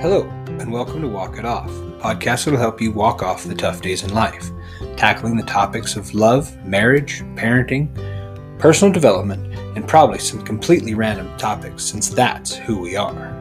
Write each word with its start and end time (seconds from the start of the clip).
Hello, 0.00 0.28
and 0.60 0.70
welcome 0.70 1.02
to 1.02 1.08
Walk 1.08 1.38
It 1.38 1.44
Off, 1.44 1.68
podcast 1.98 2.44
that 2.44 2.52
will 2.52 2.58
help 2.58 2.80
you 2.80 2.92
walk 2.92 3.20
off 3.20 3.42
the 3.42 3.52
tough 3.52 3.82
days 3.82 4.04
in 4.04 4.14
life, 4.14 4.48
tackling 4.96 5.36
the 5.36 5.42
topics 5.42 5.96
of 5.96 6.14
love, 6.14 6.56
marriage, 6.64 7.22
parenting, 7.34 7.92
personal 8.60 8.92
development, 8.92 9.52
and 9.76 9.88
probably 9.88 10.20
some 10.20 10.44
completely 10.44 10.94
random 10.94 11.36
topics 11.36 11.82
since 11.82 12.10
that's 12.10 12.54
who 12.54 12.78
we 12.78 12.94
are. 12.94 13.34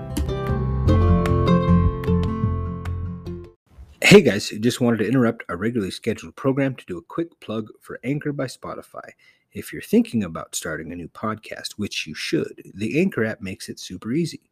Hey 4.02 4.22
guys, 4.24 4.50
just 4.50 4.82
wanted 4.82 4.98
to 4.98 5.08
interrupt 5.08 5.44
our 5.50 5.58
regularly 5.58 5.92
scheduled 5.92 6.36
program 6.36 6.74
to 6.74 6.86
do 6.88 6.98
a 6.98 7.04
quick 7.04 7.40
plug 7.40 7.70
for 7.82 8.00
Anchor 8.04 8.34
by 8.34 8.46
Spotify. 8.46 9.12
If 9.54 9.72
you're 9.72 9.84
thinking 9.84 10.24
about 10.24 10.56
starting 10.56 10.92
a 10.92 10.96
new 10.96 11.08
podcast, 11.08 11.74
which 11.74 12.08
you 12.08 12.16
should, 12.16 12.72
the 12.74 13.00
Anchor 13.00 13.26
app 13.26 13.42
makes 13.42 13.70
it 13.70 13.80
super 13.80 14.12
easy. 14.12 14.47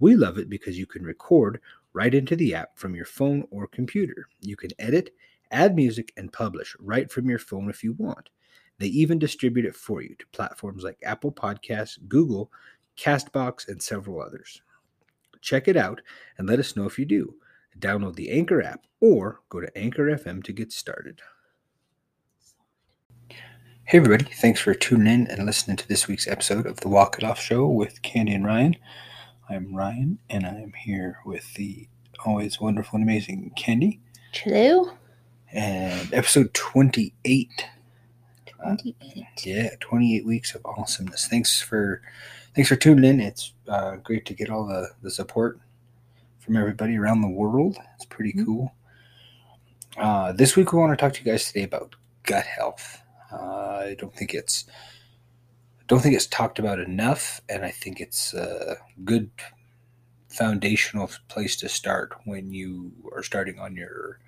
We 0.00 0.16
love 0.16 0.38
it 0.38 0.50
because 0.50 0.78
you 0.78 0.86
can 0.86 1.04
record 1.04 1.60
right 1.92 2.14
into 2.14 2.34
the 2.34 2.54
app 2.54 2.76
from 2.76 2.94
your 2.94 3.04
phone 3.04 3.46
or 3.50 3.66
computer. 3.66 4.26
You 4.40 4.56
can 4.56 4.70
edit, 4.78 5.10
add 5.50 5.76
music, 5.76 6.12
and 6.16 6.32
publish 6.32 6.74
right 6.80 7.10
from 7.10 7.28
your 7.28 7.38
phone 7.38 7.70
if 7.70 7.84
you 7.84 7.92
want. 7.92 8.30
They 8.78 8.86
even 8.86 9.18
distribute 9.18 9.66
it 9.66 9.76
for 9.76 10.00
you 10.00 10.14
to 10.18 10.26
platforms 10.32 10.82
like 10.82 10.98
Apple 11.04 11.32
Podcasts, 11.32 11.98
Google, 12.08 12.50
Castbox, 12.96 13.68
and 13.68 13.80
several 13.82 14.22
others. 14.22 14.62
Check 15.42 15.68
it 15.68 15.76
out 15.76 16.00
and 16.38 16.48
let 16.48 16.58
us 16.58 16.76
know 16.76 16.86
if 16.86 16.98
you 16.98 17.04
do. 17.04 17.34
Download 17.78 18.14
the 18.14 18.30
Anchor 18.30 18.62
app 18.62 18.86
or 19.00 19.40
go 19.48 19.60
to 19.60 19.78
Anchor 19.78 20.04
FM 20.04 20.42
to 20.44 20.52
get 20.52 20.72
started. 20.72 21.20
Hey, 23.84 23.98
everybody. 23.98 24.24
Thanks 24.24 24.60
for 24.60 24.72
tuning 24.72 25.12
in 25.12 25.26
and 25.26 25.44
listening 25.44 25.76
to 25.76 25.88
this 25.88 26.06
week's 26.06 26.28
episode 26.28 26.64
of 26.64 26.80
the 26.80 26.88
Walk 26.88 27.18
It 27.18 27.24
Off 27.24 27.40
Show 27.40 27.66
with 27.66 28.02
Candy 28.02 28.34
and 28.34 28.44
Ryan. 28.46 28.76
I'm 29.50 29.74
Ryan, 29.74 30.18
and 30.28 30.46
I'm 30.46 30.72
here 30.72 31.18
with 31.24 31.54
the 31.54 31.88
always 32.24 32.60
wonderful 32.60 32.96
and 32.96 33.04
amazing 33.04 33.52
Candy. 33.56 34.00
Hello. 34.32 34.92
And 35.52 36.12
episode 36.14 36.54
28. 36.54 37.66
28. 38.46 39.24
Yeah, 39.44 39.70
28 39.80 40.24
weeks 40.26 40.54
of 40.54 40.64
awesomeness. 40.64 41.26
Thanks 41.26 41.60
for 41.60 42.00
thanks 42.54 42.68
for 42.68 42.76
tuning 42.76 43.04
in. 43.04 43.20
It's 43.20 43.52
uh, 43.66 43.96
great 43.96 44.24
to 44.26 44.34
get 44.34 44.50
all 44.50 44.66
the, 44.66 44.90
the 45.02 45.10
support 45.10 45.58
from 46.38 46.56
everybody 46.56 46.96
around 46.96 47.22
the 47.22 47.28
world. 47.28 47.76
It's 47.96 48.04
pretty 48.04 48.32
Mhm. 48.34 48.44
cool. 48.46 48.72
Uh, 49.96 50.32
this 50.32 50.54
week 50.56 50.72
we 50.72 50.78
want 50.78 50.92
to 50.92 50.96
talk 50.96 51.12
to 51.14 51.24
you 51.24 51.30
guys 51.30 51.46
today 51.46 51.64
about 51.64 51.96
gut 52.22 52.44
health. 52.46 53.02
Uh, 53.32 53.82
I 53.86 53.96
don't 53.98 54.14
think 54.14 54.34
it's 54.34 54.66
don't 55.90 56.00
think 56.00 56.14
it's 56.14 56.26
talked 56.28 56.60
about 56.60 56.78
enough, 56.78 57.40
and 57.48 57.64
I 57.64 57.72
think 57.72 58.00
it's 58.00 58.32
a 58.32 58.76
good 59.04 59.28
foundational 60.28 61.10
place 61.26 61.56
to 61.56 61.68
start 61.68 62.12
when 62.24 62.52
you 62.52 62.92
are 63.12 63.24
starting 63.24 63.58
on 63.58 63.74
your 63.74 64.20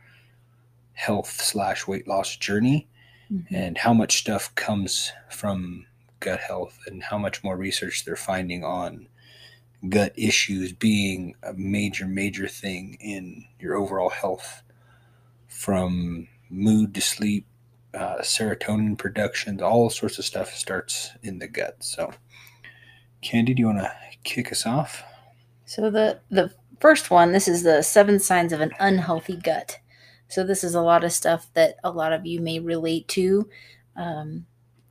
health 0.95 1.31
slash 1.41 1.87
weight 1.87 2.09
loss 2.09 2.35
journey 2.37 2.89
Mhm. 3.31 3.47
and 3.53 3.79
how 3.79 3.95
much 3.95 4.19
stuff 4.19 4.53
comes 4.57 5.13
from 5.31 5.87
gut 6.19 6.41
health 6.41 6.81
and 6.89 7.05
how 7.05 7.17
much 7.17 7.45
more 7.45 7.57
research 7.57 8.05
they're 8.05 8.17
finding 8.17 8.65
on 8.65 9.07
gut 9.89 10.13
issues 10.17 10.73
being 10.73 11.37
a 11.45 11.53
major 11.53 12.07
major 12.09 12.49
thing 12.49 12.95
in 13.01 13.45
your 13.61 13.77
overall 13.77 14.11
health 14.11 14.63
from 15.49 16.27
mood 16.51 16.93
to 16.95 17.01
sleep 17.01 17.47
uh, 17.95 18.19
serotonin 18.21 18.97
production 18.97 19.61
all 19.61 19.91
sorts 19.91 20.19
of 20.19 20.25
stuff 20.25 20.55
starts 20.55 21.11
in 21.23 21.39
the 21.39 21.49
gut 21.49 21.77
so 21.81 22.11
candy 23.21 23.55
do 23.55 23.61
you 23.61 23.67
want 23.67 23.79
to 23.79 23.93
kick 24.25 24.51
us 24.51 24.67
off 24.67 25.03
So 25.73 25.91
the 25.91 26.21
the 26.29 26.53
first 26.81 27.11
one, 27.11 27.33
this 27.33 27.49
is 27.49 27.63
the 27.63 27.81
seven 27.81 28.19
signs 28.19 28.53
of 28.53 28.61
an 28.61 28.73
unhealthy 28.79 29.37
gut. 29.37 29.79
So 30.29 30.45
this 30.45 30.63
is 30.65 30.75
a 30.75 30.83
lot 30.83 31.05
of 31.05 31.13
stuff 31.13 31.49
that 31.55 31.77
a 31.83 31.91
lot 31.91 32.13
of 32.13 32.27
you 32.27 32.41
may 32.41 32.59
relate 32.59 33.09
to. 33.09 33.49
Um, 33.97 34.45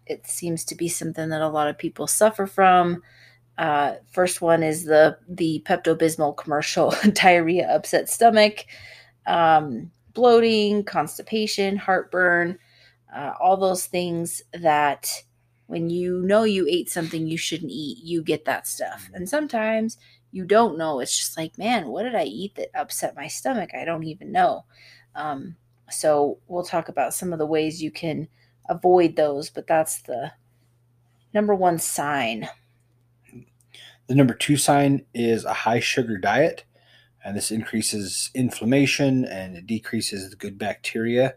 it 0.07 0.25
seems 0.25 0.63
to 0.65 0.75
be 0.75 0.87
something 0.87 1.29
that 1.29 1.41
a 1.41 1.49
lot 1.49 1.67
of 1.67 1.77
people 1.77 2.07
suffer 2.07 2.47
from. 2.47 3.03
Uh, 3.59 3.95
first 4.11 4.41
one 4.41 4.63
is 4.63 4.85
the 4.85 5.19
the 5.29 5.63
Pepto 5.67 5.95
Bismol 5.95 6.35
commercial: 6.35 6.95
diarrhea, 7.13 7.67
upset 7.69 8.09
stomach, 8.09 8.65
um, 9.27 9.91
bloating, 10.15 10.83
constipation, 10.83 11.77
heartburn, 11.77 12.57
uh, 13.15 13.33
all 13.39 13.57
those 13.57 13.85
things 13.85 14.41
that 14.53 15.23
when 15.67 15.89
you 15.89 16.21
know 16.21 16.43
you 16.43 16.67
ate 16.69 16.89
something 16.89 17.27
you 17.27 17.37
shouldn't 17.37 17.71
eat, 17.71 17.97
you 18.03 18.21
get 18.21 18.45
that 18.45 18.67
stuff. 18.67 19.09
And 19.13 19.27
sometimes 19.27 19.97
you 20.31 20.45
don't 20.45 20.77
know. 20.77 20.99
It's 20.99 21.17
just 21.17 21.37
like, 21.37 21.57
man, 21.57 21.87
what 21.87 22.03
did 22.03 22.15
I 22.15 22.23
eat 22.23 22.55
that 22.55 22.69
upset 22.73 23.15
my 23.15 23.27
stomach? 23.27 23.71
I 23.73 23.85
don't 23.85 24.03
even 24.03 24.31
know. 24.31 24.65
Um, 25.15 25.55
so 25.89 26.39
we'll 26.47 26.63
talk 26.63 26.89
about 26.89 27.13
some 27.13 27.33
of 27.33 27.39
the 27.39 27.45
ways 27.45 27.81
you 27.81 27.91
can 27.91 28.27
avoid 28.69 29.15
those, 29.15 29.49
but 29.49 29.67
that's 29.67 30.01
the 30.01 30.31
number 31.33 31.53
one 31.53 31.79
sign. 31.79 32.47
The 34.07 34.15
number 34.15 34.33
two 34.33 34.57
sign 34.57 35.05
is 35.13 35.45
a 35.45 35.53
high 35.53 35.79
sugar 35.79 36.17
diet, 36.17 36.65
and 37.23 37.35
this 37.35 37.51
increases 37.51 38.29
inflammation 38.33 39.25
and 39.25 39.55
it 39.55 39.67
decreases 39.67 40.29
the 40.29 40.35
good 40.35 40.57
bacteria 40.57 41.35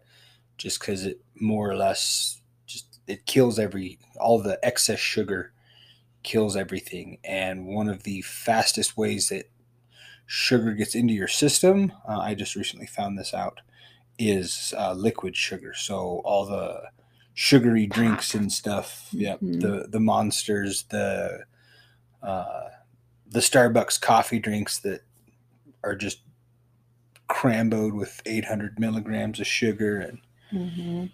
just 0.59 0.81
because 0.81 1.05
it 1.05 1.21
more 1.41 1.69
or 1.71 1.77
less 1.77 2.41
just 2.67 3.01
it 3.07 3.27
kills 3.27 3.59
every 3.59 3.99
all 4.21 4.39
the 4.39 4.59
excess 4.65 4.99
sugar 5.01 5.53
kills 6.23 6.57
everything 6.57 7.19
and 7.25 7.67
one 7.67 7.89
of 7.89 8.03
the 8.05 8.23
fastest 8.23 8.97
ways 8.97 9.29
that 9.29 9.51
sugar 10.27 10.73
gets 10.73 10.95
into 10.95 11.13
your 11.13 11.29
system 11.29 11.93
uh, 12.09 12.19
i 12.19 12.35
just 12.35 12.55
recently 12.57 12.87
found 12.87 13.19
this 13.19 13.35
out 13.35 13.61
is 14.19 14.73
uh, 14.79 14.93
liquid 14.95 15.37
sugar 15.37 15.75
so 15.75 16.23
all 16.25 16.47
the 16.47 16.81
sugary 17.35 17.87
drinks 17.87 18.35
and 18.35 18.51
stuff 18.53 19.09
yeah 19.13 19.37
Mhm. 19.43 19.61
the 19.61 19.89
the 19.89 20.01
monsters 20.01 20.85
the 20.85 21.41
uh, 22.23 22.69
the 23.27 23.41
Starbucks 23.41 24.01
coffee 24.01 24.39
drinks 24.39 24.79
that 24.79 25.03
are 25.83 25.95
just 25.97 26.21
cramboed 27.29 27.93
with 27.93 28.23
800 28.25 28.79
milligrams 28.79 29.41
of 29.41 29.47
sugar 29.47 29.99
and 30.01 30.21
Mhm. 30.55 31.11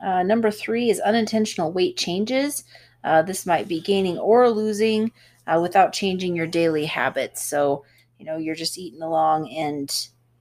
Uh, 0.00 0.22
number 0.22 0.50
three 0.50 0.90
is 0.90 1.00
unintentional 1.00 1.72
weight 1.72 1.96
changes. 1.96 2.64
Uh, 3.04 3.22
this 3.22 3.46
might 3.46 3.68
be 3.68 3.80
gaining 3.80 4.18
or 4.18 4.50
losing 4.50 5.12
uh, 5.46 5.58
without 5.60 5.92
changing 5.92 6.34
your 6.36 6.46
daily 6.46 6.86
habits. 6.86 7.44
So, 7.44 7.84
you 8.18 8.26
know, 8.26 8.36
you're 8.36 8.54
just 8.54 8.78
eating 8.78 9.02
along 9.02 9.50
and 9.50 9.94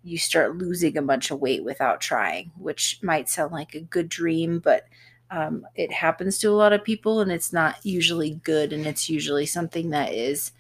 you 0.03 0.17
start 0.17 0.57
losing 0.57 0.97
a 0.97 1.01
bunch 1.01 1.31
of 1.31 1.39
weight 1.39 1.63
without 1.63 2.01
trying, 2.01 2.51
which 2.57 2.99
might 3.01 3.29
sound 3.29 3.51
like 3.51 3.73
a 3.75 3.81
good 3.81 4.09
dream, 4.09 4.59
but 4.59 4.85
um, 5.31 5.65
it 5.75 5.91
happens 5.91 6.37
to 6.39 6.49
a 6.49 6.51
lot 6.51 6.73
of 6.73 6.83
people 6.83 7.21
and 7.21 7.31
it's 7.31 7.53
not 7.53 7.77
usually 7.85 8.31
good. 8.43 8.73
And 8.73 8.85
it's 8.85 9.09
usually 9.09 9.45
something 9.45 9.91
that 9.91 10.13
is 10.13 10.51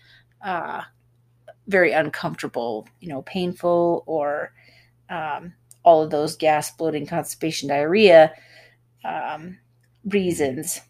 uh, 0.43 0.83
very 1.67 1.91
uncomfortable, 1.93 2.87
you 2.99 3.09
know, 3.09 3.21
painful 3.23 4.03
or 4.05 4.53
um, 5.09 5.53
all 5.83 6.01
of 6.01 6.09
those 6.09 6.35
gas, 6.35 6.71
bloating, 6.71 7.05
constipation, 7.05 7.69
diarrhea 7.69 8.33
um, 9.03 9.57
reasons. 10.05 10.81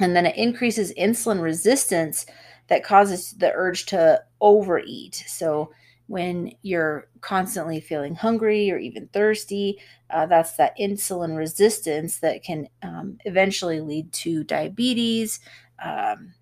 And 0.00 0.14
then 0.14 0.26
it 0.26 0.36
increases 0.36 0.92
insulin 0.94 1.42
resistance 1.42 2.26
that 2.68 2.84
causes 2.84 3.32
the 3.32 3.52
urge 3.52 3.86
to 3.86 4.22
overeat. 4.40 5.24
So 5.26 5.72
when 6.06 6.52
you're 6.62 7.08
constantly 7.20 7.80
feeling 7.80 8.14
hungry 8.14 8.70
or 8.70 8.78
even 8.78 9.08
thirsty, 9.08 9.78
uh, 10.10 10.26
that's 10.26 10.56
that 10.56 10.76
insulin 10.78 11.36
resistance 11.36 12.20
that 12.20 12.42
can 12.42 12.68
um, 12.82 13.18
eventually 13.24 13.80
lead 13.80 14.12
to 14.12 14.44
diabetes, 14.44 15.40
um, 15.84 16.32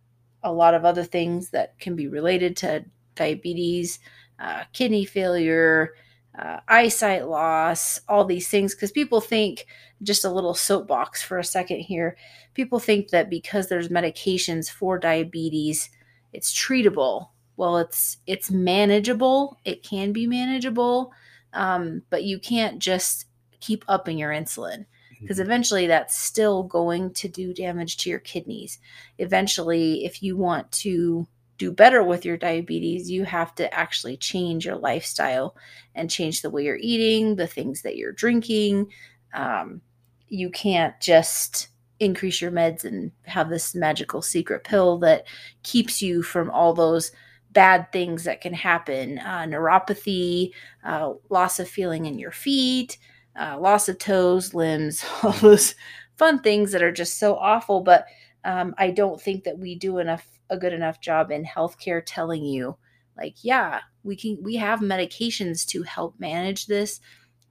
a 0.43 0.53
lot 0.53 0.75
of 0.75 0.85
other 0.85 1.03
things 1.03 1.51
that 1.51 1.79
can 1.81 1.97
be 1.97 2.07
related 2.07 2.57
to 2.57 2.85
diabetes, 3.17 3.99
uh, 4.39 4.63
kidney 4.73 5.05
failure, 5.05 5.95
uh, 6.39 6.61
eyesight 6.69 7.29
loss, 7.29 8.01
all 8.09 8.25
these 8.25 8.49
things. 8.49 8.75
Because 8.75 8.93
people 8.93 9.21
think, 9.21 9.67
just 10.03 10.25
a 10.25 10.31
little 10.31 10.55
soapbox 10.55 11.23
for 11.23 11.39
a 11.39 11.45
second 11.45 11.81
here, 11.81 12.17
people 12.55 12.79
think 12.79 13.09
that 13.11 13.31
because 13.31 13.69
there's 13.69 13.89
medications 13.89 14.71
for 14.71 14.99
diabetes, 14.99 15.91
it's 16.33 16.53
treatable. 16.53 17.29
Well, 17.57 17.79
it's 17.79 18.19
it's 18.27 18.51
manageable. 18.51 19.59
It 19.65 19.83
can 19.83 20.13
be 20.13 20.27
manageable, 20.27 21.13
um, 21.55 22.03
but 22.11 22.25
you 22.25 22.39
can't 22.39 22.79
just 22.79 23.27
keep 23.61 23.85
upping 23.89 24.19
your 24.19 24.31
insulin 24.31 24.85
because 25.21 25.41
eventually 25.41 25.87
that's 25.87 26.19
still 26.19 26.63
going 26.63 27.13
to 27.15 27.29
do 27.29 27.55
damage 27.55 27.97
to 27.99 28.11
your 28.11 28.19
kidneys. 28.19 28.79
Eventually, 29.19 30.05
if 30.05 30.23
you 30.23 30.37
want 30.37 30.71
to 30.73 31.27
do 31.59 31.73
better 31.73 32.03
with 32.03 32.25
your 32.25 32.37
diabetes, 32.37 33.11
you 33.11 33.25
have 33.25 33.55
to 33.57 33.73
actually 33.73 34.17
change 34.17 34.67
your 34.67 34.77
lifestyle 34.77 35.57
and 35.95 36.11
change 36.11 36.43
the 36.43 36.51
way 36.51 36.65
you're 36.65 36.79
eating, 36.81 37.37
the 37.37 37.47
things 37.47 37.83
that 37.83 37.97
you're 37.97 38.13
drinking. 38.13 38.89
Um, 39.33 39.81
you 40.29 40.51
can't 40.51 40.99
just 41.01 41.69
increase 41.99 42.41
your 42.41 42.51
meds 42.51 42.85
and 42.85 43.11
have 43.23 43.49
this 43.49 43.75
magical 43.75 44.21
secret 44.21 44.65
pill 44.65 44.99
that 44.99 45.25
keeps 45.63 46.03
you 46.03 46.23
from 46.23 46.51
all 46.51 46.75
those 46.75 47.11
bad 47.53 47.91
things 47.91 48.25
that 48.25 48.43
can 48.43 48.53
happen 48.53 49.19
uh, 49.21 49.45
neuropathy, 49.45 50.53
uh, 50.85 51.15
loss 51.31 51.59
of 51.59 51.69
feeling 51.69 52.05
in 52.05 52.19
your 52.19 52.33
feet, 52.33 52.99
uh, 53.39 53.59
loss 53.59 53.89
of 53.89 53.99
toes, 53.99 54.53
limbs, 54.53 55.05
all 55.23 55.33
those 55.33 55.75
fun 56.17 56.39
things 56.41 56.73
that 56.73 56.83
are 56.83 56.93
just 56.93 57.19
so 57.19 57.37
awful. 57.37 57.81
But 57.81 58.07
um, 58.45 58.75
I 58.79 58.91
don't 58.91 59.21
think 59.21 59.45
that 59.45 59.59
we 59.59 59.75
do 59.75 59.99
enough 59.99 60.27
a 60.51 60.57
good 60.57 60.73
enough 60.73 61.01
job 61.01 61.31
in 61.31 61.45
healthcare 61.45 62.03
telling 62.05 62.45
you, 62.45 62.77
like, 63.17 63.37
yeah, 63.43 63.81
we 64.03 64.17
can 64.17 64.39
we 64.43 64.57
have 64.57 64.81
medications 64.81 65.67
to 65.69 65.83
help 65.83 66.19
manage 66.19 66.67
this, 66.67 67.01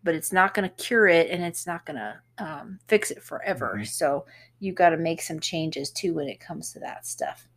but 0.04 0.16
it's 0.16 0.32
not 0.32 0.54
going 0.54 0.70
to 0.70 0.84
cure 0.84 1.08
it 1.08 1.30
and 1.30 1.44
it's 1.44 1.66
not 1.66 1.86
going 1.86 1.98
to 1.98 2.16
um, 2.38 2.80
fix 2.88 3.12
it 3.12 3.24
forever. 3.24 3.74
Mm-hmm. 3.76 3.86
So 3.86 4.26
you've 4.60 4.76
got 4.76 4.90
to 4.90 4.98
make 4.98 5.22
some 5.22 5.40
changes 5.40 5.90
too 5.92 6.14
when 6.14 6.28
it 6.28 6.40
comes 6.40 6.72
to 6.74 6.80
that 6.80 7.06
stuff. 7.06 7.48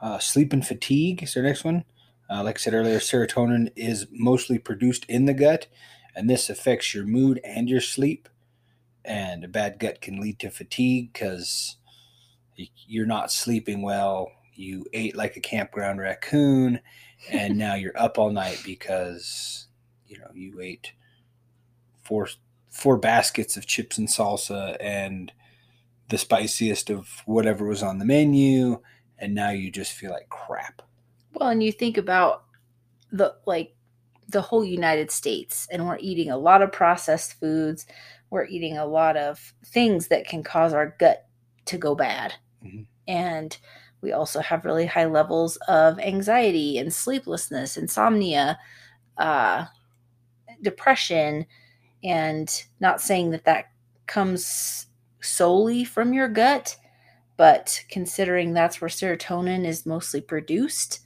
Uh, 0.00 0.18
sleep 0.18 0.52
and 0.52 0.66
fatigue 0.66 1.22
is 1.22 1.36
our 1.36 1.42
next 1.42 1.64
one. 1.64 1.84
Uh, 2.30 2.44
like 2.44 2.56
I 2.56 2.58
said 2.58 2.74
earlier, 2.74 2.98
serotonin 2.98 3.72
is 3.74 4.06
mostly 4.12 4.58
produced 4.58 5.06
in 5.08 5.24
the 5.24 5.34
gut, 5.34 5.66
and 6.14 6.28
this 6.28 6.50
affects 6.50 6.94
your 6.94 7.04
mood 7.04 7.40
and 7.42 7.68
your 7.68 7.80
sleep. 7.80 8.28
And 9.04 9.44
a 9.44 9.48
bad 9.48 9.78
gut 9.78 10.02
can 10.02 10.20
lead 10.20 10.38
to 10.40 10.50
fatigue 10.50 11.12
because 11.12 11.76
you're 12.86 13.06
not 13.06 13.32
sleeping 13.32 13.82
well. 13.82 14.32
You 14.54 14.86
ate 14.92 15.16
like 15.16 15.36
a 15.36 15.40
campground 15.40 16.00
raccoon, 16.00 16.80
and 17.30 17.56
now 17.56 17.74
you're 17.74 17.98
up 17.98 18.18
all 18.18 18.30
night 18.30 18.60
because 18.64 19.68
you 20.06 20.18
know 20.18 20.30
you 20.34 20.60
ate 20.60 20.92
four 22.02 22.28
four 22.70 22.96
baskets 22.96 23.56
of 23.56 23.66
chips 23.66 23.98
and 23.98 24.08
salsa 24.08 24.76
and 24.80 25.32
the 26.08 26.18
spiciest 26.18 26.90
of 26.90 27.22
whatever 27.26 27.66
was 27.66 27.82
on 27.82 27.98
the 27.98 28.04
menu 28.04 28.80
and 29.18 29.34
now 29.34 29.50
you 29.50 29.70
just 29.70 29.92
feel 29.92 30.10
like 30.10 30.28
crap. 30.28 30.82
Well, 31.34 31.50
and 31.50 31.62
you 31.62 31.72
think 31.72 31.98
about 31.98 32.44
the 33.10 33.34
like 33.46 33.74
the 34.28 34.40
whole 34.40 34.64
United 34.64 35.10
States, 35.10 35.66
and 35.70 35.86
we're 35.86 35.98
eating 35.98 36.30
a 36.30 36.36
lot 36.36 36.62
of 36.62 36.72
processed 36.72 37.34
foods. 37.40 37.86
We're 38.30 38.46
eating 38.46 38.76
a 38.76 38.86
lot 38.86 39.16
of 39.16 39.54
things 39.64 40.08
that 40.08 40.26
can 40.26 40.42
cause 40.42 40.72
our 40.72 40.94
gut 40.98 41.26
to 41.66 41.78
go 41.78 41.94
bad. 41.94 42.34
Mhm. 42.64 42.86
And 43.06 43.56
we 44.00 44.12
also 44.12 44.40
have 44.40 44.64
really 44.64 44.86
high 44.86 45.06
levels 45.06 45.56
of 45.68 45.98
anxiety 45.98 46.78
and 46.78 46.92
sleeplessness, 46.92 47.76
insomnia, 47.76 48.58
uh, 49.16 49.66
depression. 50.62 51.46
And 52.04 52.48
not 52.80 53.00
saying 53.00 53.30
that 53.30 53.44
that 53.44 53.70
comes 54.06 54.86
solely 55.20 55.84
from 55.84 56.12
your 56.12 56.28
gut, 56.28 56.76
but 57.36 57.82
considering 57.90 58.52
that's 58.52 58.80
where 58.80 58.88
serotonin 58.88 59.64
is 59.66 59.84
mostly 59.86 60.20
produced, 60.20 61.00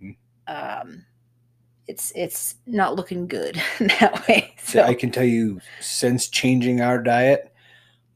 Mhm. 0.00 0.16
um, 0.46 1.04
it's 1.88 2.12
it's 2.14 2.56
not 2.66 2.94
looking 2.96 3.26
good 3.26 3.56
that 3.80 4.26
way. 4.28 4.54
So 4.62 4.82
I 4.82 4.94
can 4.94 5.10
tell 5.10 5.24
you, 5.24 5.60
since 5.80 6.28
changing 6.28 6.80
our 6.80 7.02
diet, 7.02 7.52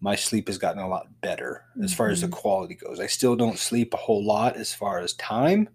my 0.00 0.14
sleep 0.16 0.48
has 0.48 0.58
gotten 0.58 0.80
a 0.82 0.88
lot 0.88 1.08
better 1.20 1.64
as 1.82 1.92
far 1.92 2.08
as 2.08 2.22
the 2.22 2.26
Mhm. 2.26 2.32
quality 2.32 2.74
goes. 2.74 3.00
I 3.00 3.06
still 3.06 3.36
don't 3.36 3.58
sleep 3.58 3.92
a 3.92 3.98
whole 3.98 4.24
lot 4.24 4.56
as 4.56 4.72
far 4.72 4.98
as 4.98 5.12
time, 5.14 5.68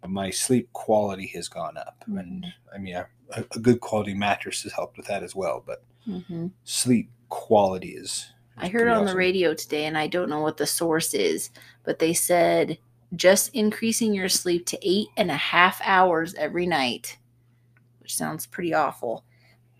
but 0.00 0.10
my 0.10 0.30
sleep 0.30 0.72
quality 0.72 1.26
has 1.28 1.48
gone 1.48 1.76
up. 1.76 2.02
And 2.06 2.44
Mhm. 2.44 2.52
I 2.74 2.78
mean, 2.78 2.96
a, 2.96 3.06
a 3.36 3.58
good 3.58 3.80
quality 3.80 4.14
mattress 4.14 4.62
has 4.62 4.72
helped 4.72 4.96
with 4.96 5.06
that 5.06 5.22
as 5.22 5.36
well. 5.36 5.62
But 5.64 5.84
Mhm. 6.08 6.52
sleep 6.64 7.10
quality 7.28 7.90
is. 7.90 8.32
I 8.56 8.68
heard 8.68 8.88
on 8.88 9.04
the 9.06 9.14
radio 9.16 9.54
today, 9.54 9.86
and 9.86 9.96
I 9.96 10.06
don't 10.06 10.28
know 10.28 10.40
what 10.40 10.56
the 10.56 10.66
source 10.66 11.14
is, 11.14 11.50
but 11.84 11.98
they 11.98 12.12
said 12.12 12.78
just 13.16 13.54
increasing 13.54 14.14
your 14.14 14.28
sleep 14.28 14.66
to 14.66 14.78
eight 14.82 15.08
and 15.16 15.30
a 15.30 15.36
half 15.36 15.80
hours 15.82 16.34
every 16.34 16.66
night, 16.66 17.18
which 18.00 18.16
sounds 18.16 18.46
pretty 18.46 18.72
awful. 18.74 19.24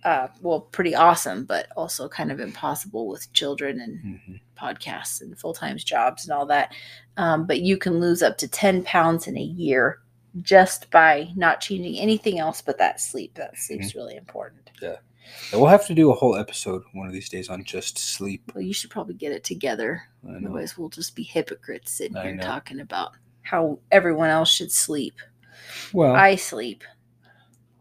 Uh, 0.04 0.28
well, 0.40 0.60
pretty 0.60 0.94
awesome, 0.94 1.44
but 1.44 1.66
also 1.76 2.08
kind 2.08 2.32
of 2.32 2.40
impossible 2.40 3.06
with 3.08 3.30
children 3.34 3.80
and 3.80 4.20
Mhm. 4.20 4.40
podcasts 4.56 5.20
and 5.20 5.38
full 5.38 5.52
time 5.52 5.76
jobs 5.76 6.24
and 6.24 6.32
all 6.32 6.46
that. 6.46 6.72
Um, 7.16 7.46
but 7.46 7.60
you 7.60 7.76
can 7.76 8.00
lose 8.00 8.22
up 8.22 8.38
to 8.38 8.48
10 8.48 8.82
pounds 8.84 9.26
in 9.26 9.36
a 9.36 9.42
year 9.42 10.00
just 10.40 10.90
by 10.90 11.28
not 11.36 11.60
changing 11.60 11.98
anything 11.98 12.38
else 12.38 12.62
but 12.62 12.78
that 12.78 13.00
sleep. 13.00 13.34
That 13.34 13.58
sleep's 13.58 13.94
really 13.94 14.16
important. 14.16 14.70
Yeah. 14.80 14.96
We'll 15.52 15.66
have 15.66 15.86
to 15.86 15.94
do 15.94 16.10
a 16.10 16.14
whole 16.14 16.34
episode 16.36 16.82
one 16.94 17.06
of 17.06 17.12
these 17.12 17.28
days 17.28 17.48
on 17.50 17.62
just 17.64 17.98
sleep. 17.98 18.50
Well, 18.54 18.62
you 18.62 18.72
should 18.72 18.90
probably 18.90 19.14
get 19.14 19.32
it 19.32 19.44
together. 19.44 20.02
Otherwise, 20.28 20.78
we'll 20.78 20.88
just 20.88 21.14
be 21.14 21.22
hypocrites 21.24 21.92
sitting 21.92 22.16
I 22.16 22.22
here 22.24 22.34
know. 22.36 22.42
talking 22.42 22.80
about 22.80 23.12
how 23.42 23.78
everyone 23.90 24.30
else 24.30 24.50
should 24.50 24.72
sleep. 24.72 25.14
Well, 25.92 26.14
I 26.14 26.36
sleep. 26.36 26.84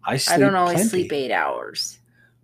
I 0.03 0.17
sleep. 0.17 0.35
I 0.35 0.39
don't 0.39 0.55
always 0.55 0.75
plenty. 0.75 0.89
sleep 0.89 1.13
eight 1.13 1.31
hours. 1.31 1.98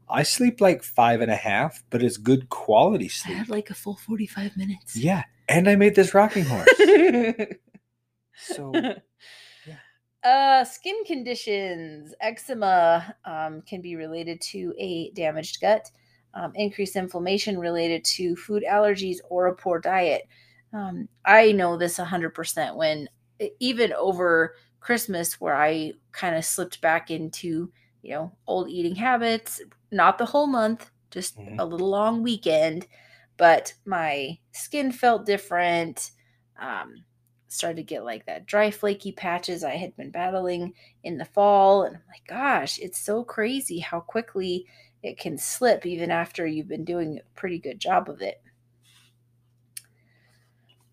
I 0.10 0.24
sleep 0.24 0.62
like 0.62 0.84
five 0.84 1.22
and 1.22 1.32
a 1.32 1.36
half, 1.36 1.84
but 1.90 2.04
it's 2.04 2.18
good 2.18 2.50
quality 2.50 3.10
sleep. 3.10 3.36
I 3.36 3.40
had 3.40 3.50
like 3.50 3.70
a 3.70 3.74
full 3.74 3.96
45 3.96 4.56
minutes. 4.58 4.96
Yeah, 4.96 5.24
and 5.48 5.68
I 5.70 5.76
made 5.76 5.96
this 5.96 6.14
rocking 6.14 6.46
horse. 6.46 6.70
so 8.36 8.72
uh, 10.26 10.64
skin 10.64 11.04
conditions, 11.06 12.14
eczema 12.20 13.16
um, 13.26 13.62
can 13.62 13.82
be 13.82 13.96
related 13.96 14.42
to 14.42 14.74
a 14.78 15.12
damaged 15.12 15.62
gut, 15.62 15.92
um, 16.34 16.52
increased 16.56 16.96
inflammation 16.96 17.60
related 17.60 18.04
to 18.04 18.36
food 18.36 18.64
allergies 18.68 19.18
or 19.30 19.48
a 19.48 19.56
poor 19.56 19.80
diet. 19.80 20.28
Um, 20.74 21.08
I 21.26 21.52
know 21.52 21.78
this 21.78 22.00
100% 22.00 22.76
when 22.76 23.08
even 23.60 23.94
over 23.94 24.56
Christmas, 24.80 25.40
where 25.40 25.56
I 25.56 25.94
kind 26.12 26.36
of 26.36 26.44
slipped 26.44 26.82
back 26.82 27.12
into, 27.12 27.72
you 28.02 28.12
know, 28.12 28.32
old 28.48 28.70
eating 28.70 28.96
habits, 28.96 29.62
not 29.96 30.18
the 30.20 30.26
whole 30.28 30.48
month, 30.48 30.92
just 31.12 31.38
Mhm. 31.38 31.58
a 31.58 31.66
little 31.66 31.90
long 31.90 32.22
weekend, 32.24 32.88
but 33.38 33.74
my 33.86 34.40
skin 34.52 34.92
felt 34.92 35.26
different. 35.26 36.12
Um, 36.60 37.06
started 37.48 37.78
to 37.78 37.84
get 37.84 38.04
like 38.04 38.26
that 38.26 38.46
dry 38.46 38.70
flaky 38.72 39.12
patches 39.12 39.64
I 39.64 39.76
had 39.78 39.96
been 39.96 40.12
battling 40.12 40.74
in 41.04 41.18
the 41.18 41.26
fall 41.26 41.84
and 41.84 41.96
I'm 41.96 42.04
like 42.10 42.26
gosh 42.28 42.80
it's 42.80 43.00
so 43.00 43.24
crazy 43.24 43.80
how 43.80 44.02
quickly 44.02 44.66
it 45.04 45.18
can 45.18 45.38
slip 45.38 45.86
even 45.86 46.12
after 46.12 46.46
you've 46.46 46.68
been 46.68 46.84
doing 46.86 47.20
a 47.20 47.40
pretty 47.40 47.60
good 47.60 47.80
job 47.80 48.10
of 48.10 48.22
it 48.22 48.42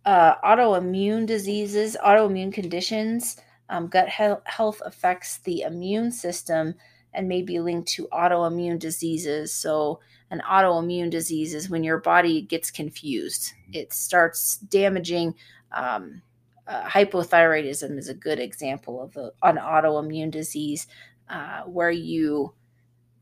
uh, 0.04 0.34
autoimmune 0.42 1.26
diseases 1.26 1.96
autoimmune 2.04 2.52
conditions 2.52 3.36
um, 3.68 3.88
gut 3.88 4.08
he- 4.08 4.34
health 4.44 4.82
affects 4.84 5.38
the 5.38 5.62
immune 5.62 6.10
system 6.10 6.74
and 7.14 7.28
may 7.28 7.42
be 7.42 7.60
linked 7.60 7.88
to 7.88 8.08
autoimmune 8.12 8.78
diseases. 8.78 9.52
So 9.52 10.00
an 10.30 10.42
autoimmune 10.48 11.10
disease 11.10 11.54
is 11.54 11.68
when 11.68 11.84
your 11.84 11.98
body 11.98 12.42
gets 12.42 12.70
confused. 12.70 13.52
It 13.72 13.92
starts 13.92 14.56
damaging 14.58 15.34
um, 15.72 16.22
uh, 16.66 16.84
hypothyroidism 16.84 17.98
is 17.98 18.08
a 18.08 18.14
good 18.14 18.38
example 18.38 19.02
of 19.02 19.16
a, 19.16 19.32
an 19.42 19.56
autoimmune 19.56 20.30
disease 20.30 20.86
uh, 21.28 21.62
where 21.62 21.90
you 21.90 22.52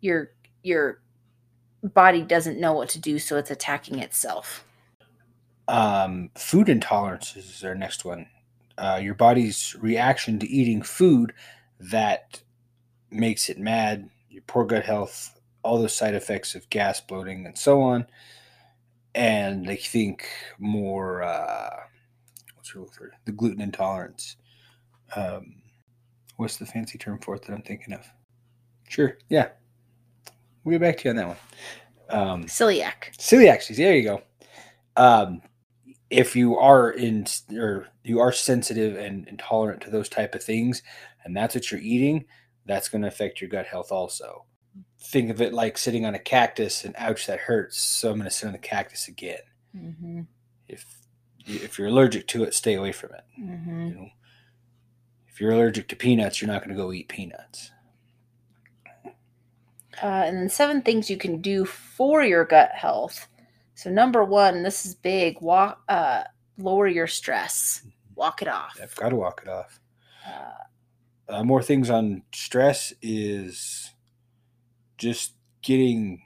your 0.01 0.33
your 0.63 1.01
body 1.83 2.23
doesn't 2.23 2.61
know 2.61 2.73
what 2.73 2.89
to 2.91 3.01
do 3.01 3.19
so 3.19 3.37
it's 3.39 3.51
attacking 3.51 3.99
itself. 3.99 4.65
Um, 5.69 6.31
food 6.37 6.69
intolerance 6.69 7.37
is 7.37 7.65
our 7.65 7.75
next 7.75 8.05
one. 8.05 8.27
Uh, 8.77 8.99
your 9.03 9.15
body's 9.15 9.77
reaction 9.81 10.39
to 10.39 10.49
eating 10.49 10.83
food 10.83 11.33
that 11.79 12.43
makes 13.11 13.49
it 13.49 13.59
mad, 13.59 14.11
your 14.29 14.43
poor 14.47 14.65
gut 14.65 14.85
health, 14.85 15.39
all 15.63 15.79
those 15.79 15.95
side 15.95 16.15
effects 16.15 16.55
of 16.55 16.69
gas, 16.71 17.01
bloating, 17.01 17.47
and 17.47 17.57
so 17.57 17.83
on. 17.83 18.07
And 19.15 19.69
I 19.69 19.77
think 19.77 20.27
more, 20.59 21.23
uh, 21.23 21.77
what's 22.55 22.73
the 22.73 22.81
word? 22.81 22.91
For? 22.93 23.13
The 23.25 23.33
gluten 23.33 23.61
intolerance. 23.61 24.37
Um, 25.17 25.57
what's 26.37 26.57
the 26.57 26.67
fancy 26.67 26.99
term 26.99 27.19
for 27.19 27.35
it 27.35 27.43
that 27.43 27.53
I'm 27.53 27.63
thinking 27.63 27.95
of? 27.95 28.07
Sure, 28.89 29.19
yeah. 29.29 29.49
We'll 30.65 30.79
get 30.79 30.81
back 30.81 30.99
to 30.99 31.05
you 31.05 31.11
on 31.11 31.17
that 31.17 31.29
one. 31.29 31.37
Um, 32.11 32.45
celiac 32.45 33.17
celiac 33.19 33.61
disease. 33.61 33.77
There 33.77 33.97
you 33.97 34.03
go. 34.03 34.23
Um, 34.97 35.43
if 36.11 36.35
you 36.35 36.57
are 36.57 36.91
in 36.91 37.27
or 37.53 37.87
you 38.03 38.19
are 38.19 38.33
sensitive 38.33 38.97
and 38.97 39.29
intolerant 39.29 39.81
to 39.83 39.91
those 39.91 40.09
type 40.09 40.35
of 40.35 40.43
things, 40.43 40.83
and 41.25 41.37
that's 41.37 41.55
what 41.55 41.71
you're 41.71 41.81
eating, 41.81 42.25
that's 42.71 42.89
going 42.89 43.03
to 43.03 43.09
affect 43.09 43.41
your 43.41 43.51
gut 43.51 43.67
health 43.67 43.93
also. 43.93 44.45
Think 45.01 45.31
of 45.31 45.41
it 45.41 45.53
like 45.53 45.79
sitting 45.79 46.05
on 46.05 46.15
a 46.15 46.19
cactus, 46.19 46.85
and 46.85 46.95
ouch, 46.99 47.27
that 47.27 47.41
hurts. 47.41 47.81
So 47.81 48.11
I'm 48.11 48.19
going 48.19 48.29
to 48.29 48.35
sit 48.35 48.47
on 48.47 48.53
the 48.53 48.59
cactus 48.59 49.09
again. 49.09 49.41
mm-hmm. 49.77 50.21
If 50.69 50.85
if 51.47 51.79
you're 51.79 51.89
allergic 51.89 52.27
to 52.29 52.45
it, 52.45 52.55
stay 52.55 52.75
away 52.75 52.93
from 52.93 53.11
it. 53.15 53.25
Mm-hmm. 53.41 53.87
You 53.87 53.95
know, 53.95 54.09
if 55.29 55.41
you're 55.41 55.53
allergic 55.53 55.89
to 55.89 55.97
peanuts, 55.97 56.41
you're 56.41 56.51
not 56.51 56.63
going 56.63 56.77
to 56.77 56.81
go 56.81 56.93
eat 56.93 57.09
peanuts. 57.09 57.73
Uh, 60.03 60.25
and 60.25 60.37
then 60.37 60.49
seven 60.49 60.81
things 60.83 61.11
you 61.11 61.17
can 61.17 61.41
do 61.41 61.65
for 61.65 62.23
your 62.23 62.45
gut 62.45 62.71
health. 62.73 63.27
So 63.75 63.91
number 63.91 64.25
one, 64.25 64.63
this 64.63 64.87
is 64.87 64.95
big. 64.95 65.41
Walk, 65.41 65.83
uh, 65.89 66.25
lower 66.59 66.87
your 66.87 67.07
stress. 67.07 67.83
Walk 68.15 68.43
it 68.43 68.49
off. 68.49 68.79
I've 68.83 68.95
got 68.95 69.11
to 69.11 69.17
walk 69.17 69.43
it 69.45 69.49
off. 69.49 69.81
Uh, 70.27 70.53
uh, 71.31 71.45
more 71.45 71.63
things 71.63 71.91
on 71.91 72.23
stress 72.35 72.93
is 73.03 73.91
just 74.99 75.33
getting 75.63 76.23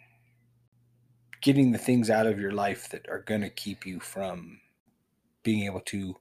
getting 1.41 1.73
the 1.73 1.79
things 1.79 2.09
out 2.09 2.27
of 2.27 2.41
your 2.41 2.53
life 2.53 2.89
that 2.89 3.07
are 3.09 3.21
going 3.21 3.43
to 3.43 3.51
keep 3.51 3.85
you 3.85 4.01
from 4.01 4.59
being 5.43 5.65
able 5.67 5.81
to 5.81 6.17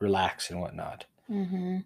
relax 0.00 0.50
and 0.50 0.60
whatnot. 0.60 1.04
Mm-hmm. 1.30 1.78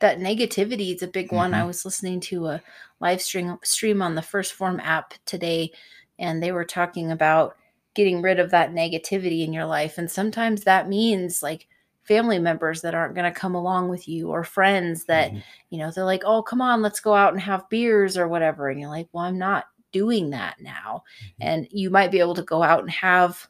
That 0.00 0.18
negativity 0.18 0.94
is 0.94 1.02
a 1.02 1.06
big 1.06 1.32
one. 1.32 1.52
I 1.52 1.60
Mhm. 1.62 1.66
was 1.66 1.84
listening 1.84 2.20
to 2.20 2.46
a 2.48 2.62
live 3.00 3.20
stream 3.20 3.58
stream 3.62 4.00
on 4.00 4.14
the 4.14 4.22
First 4.22 4.54
Form 4.54 4.80
app 4.80 5.14
today, 5.26 5.72
and 6.18 6.42
they 6.42 6.52
were 6.52 6.64
talking 6.64 7.10
about 7.10 7.56
getting 7.94 8.22
rid 8.22 8.40
of 8.40 8.50
that 8.50 8.72
negativity 8.72 9.44
in 9.44 9.52
your 9.52 9.66
life. 9.66 9.98
And 9.98 10.10
sometimes 10.10 10.64
that 10.64 10.88
means 10.88 11.42
like 11.42 11.68
family 12.04 12.38
members 12.38 12.82
that 12.82 12.94
aren't 12.94 13.14
going 13.14 13.32
to 13.32 13.38
come 13.40 13.54
along 13.54 13.88
with 13.88 14.08
you, 14.08 14.30
or 14.30 14.44
friends 14.44 15.04
that 15.06 15.32
Mhm. 15.32 15.42
you 15.70 15.78
know 15.78 15.90
they're 15.90 16.04
like, 16.04 16.22
"Oh, 16.24 16.42
come 16.42 16.60
on, 16.60 16.82
let's 16.82 17.00
go 17.00 17.14
out 17.14 17.32
and 17.32 17.42
have 17.42 17.68
beers 17.68 18.16
or 18.18 18.28
whatever," 18.28 18.68
and 18.68 18.80
you're 18.80 18.90
like, 18.90 19.08
"Well, 19.12 19.24
I'm 19.24 19.38
not 19.38 19.66
doing 19.92 20.30
that 20.30 20.60
now." 20.60 21.04
And 21.40 21.66
you 21.70 21.90
might 21.90 22.10
be 22.10 22.20
able 22.20 22.34
to 22.34 22.42
go 22.42 22.62
out 22.62 22.80
and 22.80 22.90
have 22.90 23.48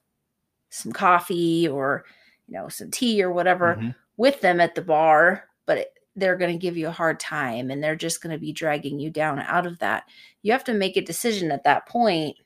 some 0.71 0.93
coffee 0.93 1.69
or 1.69 2.05
you 2.49 2.55
know 2.55 2.69
some 2.69 2.91
tea 2.91 3.23
or 3.23 3.33
whatever 3.33 3.77
Mhm. 3.81 3.95
with 4.17 4.41
them 4.41 4.61
at 4.61 4.75
the 4.75 4.83
bar, 4.83 5.49
but 5.67 5.79
it, 5.79 5.93
they're 6.17 6.37
going 6.37 6.53
to 6.53 6.59
give 6.63 6.77
you 6.77 6.89
a 6.89 6.93
hard 6.93 7.19
time 7.21 7.71
and 7.71 7.83
they're 7.83 7.97
just 7.97 8.23
going 8.23 8.33
to 8.33 8.39
be 8.41 8.53
dragging 8.53 8.99
you 9.01 9.11
down 9.11 9.41
out 9.41 9.67
of 9.67 9.79
that. 9.81 10.05
You 10.43 10.53
have 10.53 10.65
to 10.65 10.75
make 10.75 10.97
a 10.97 11.01
decision 11.03 11.51
at 11.53 11.65
that 11.65 11.87
point. 11.87 12.37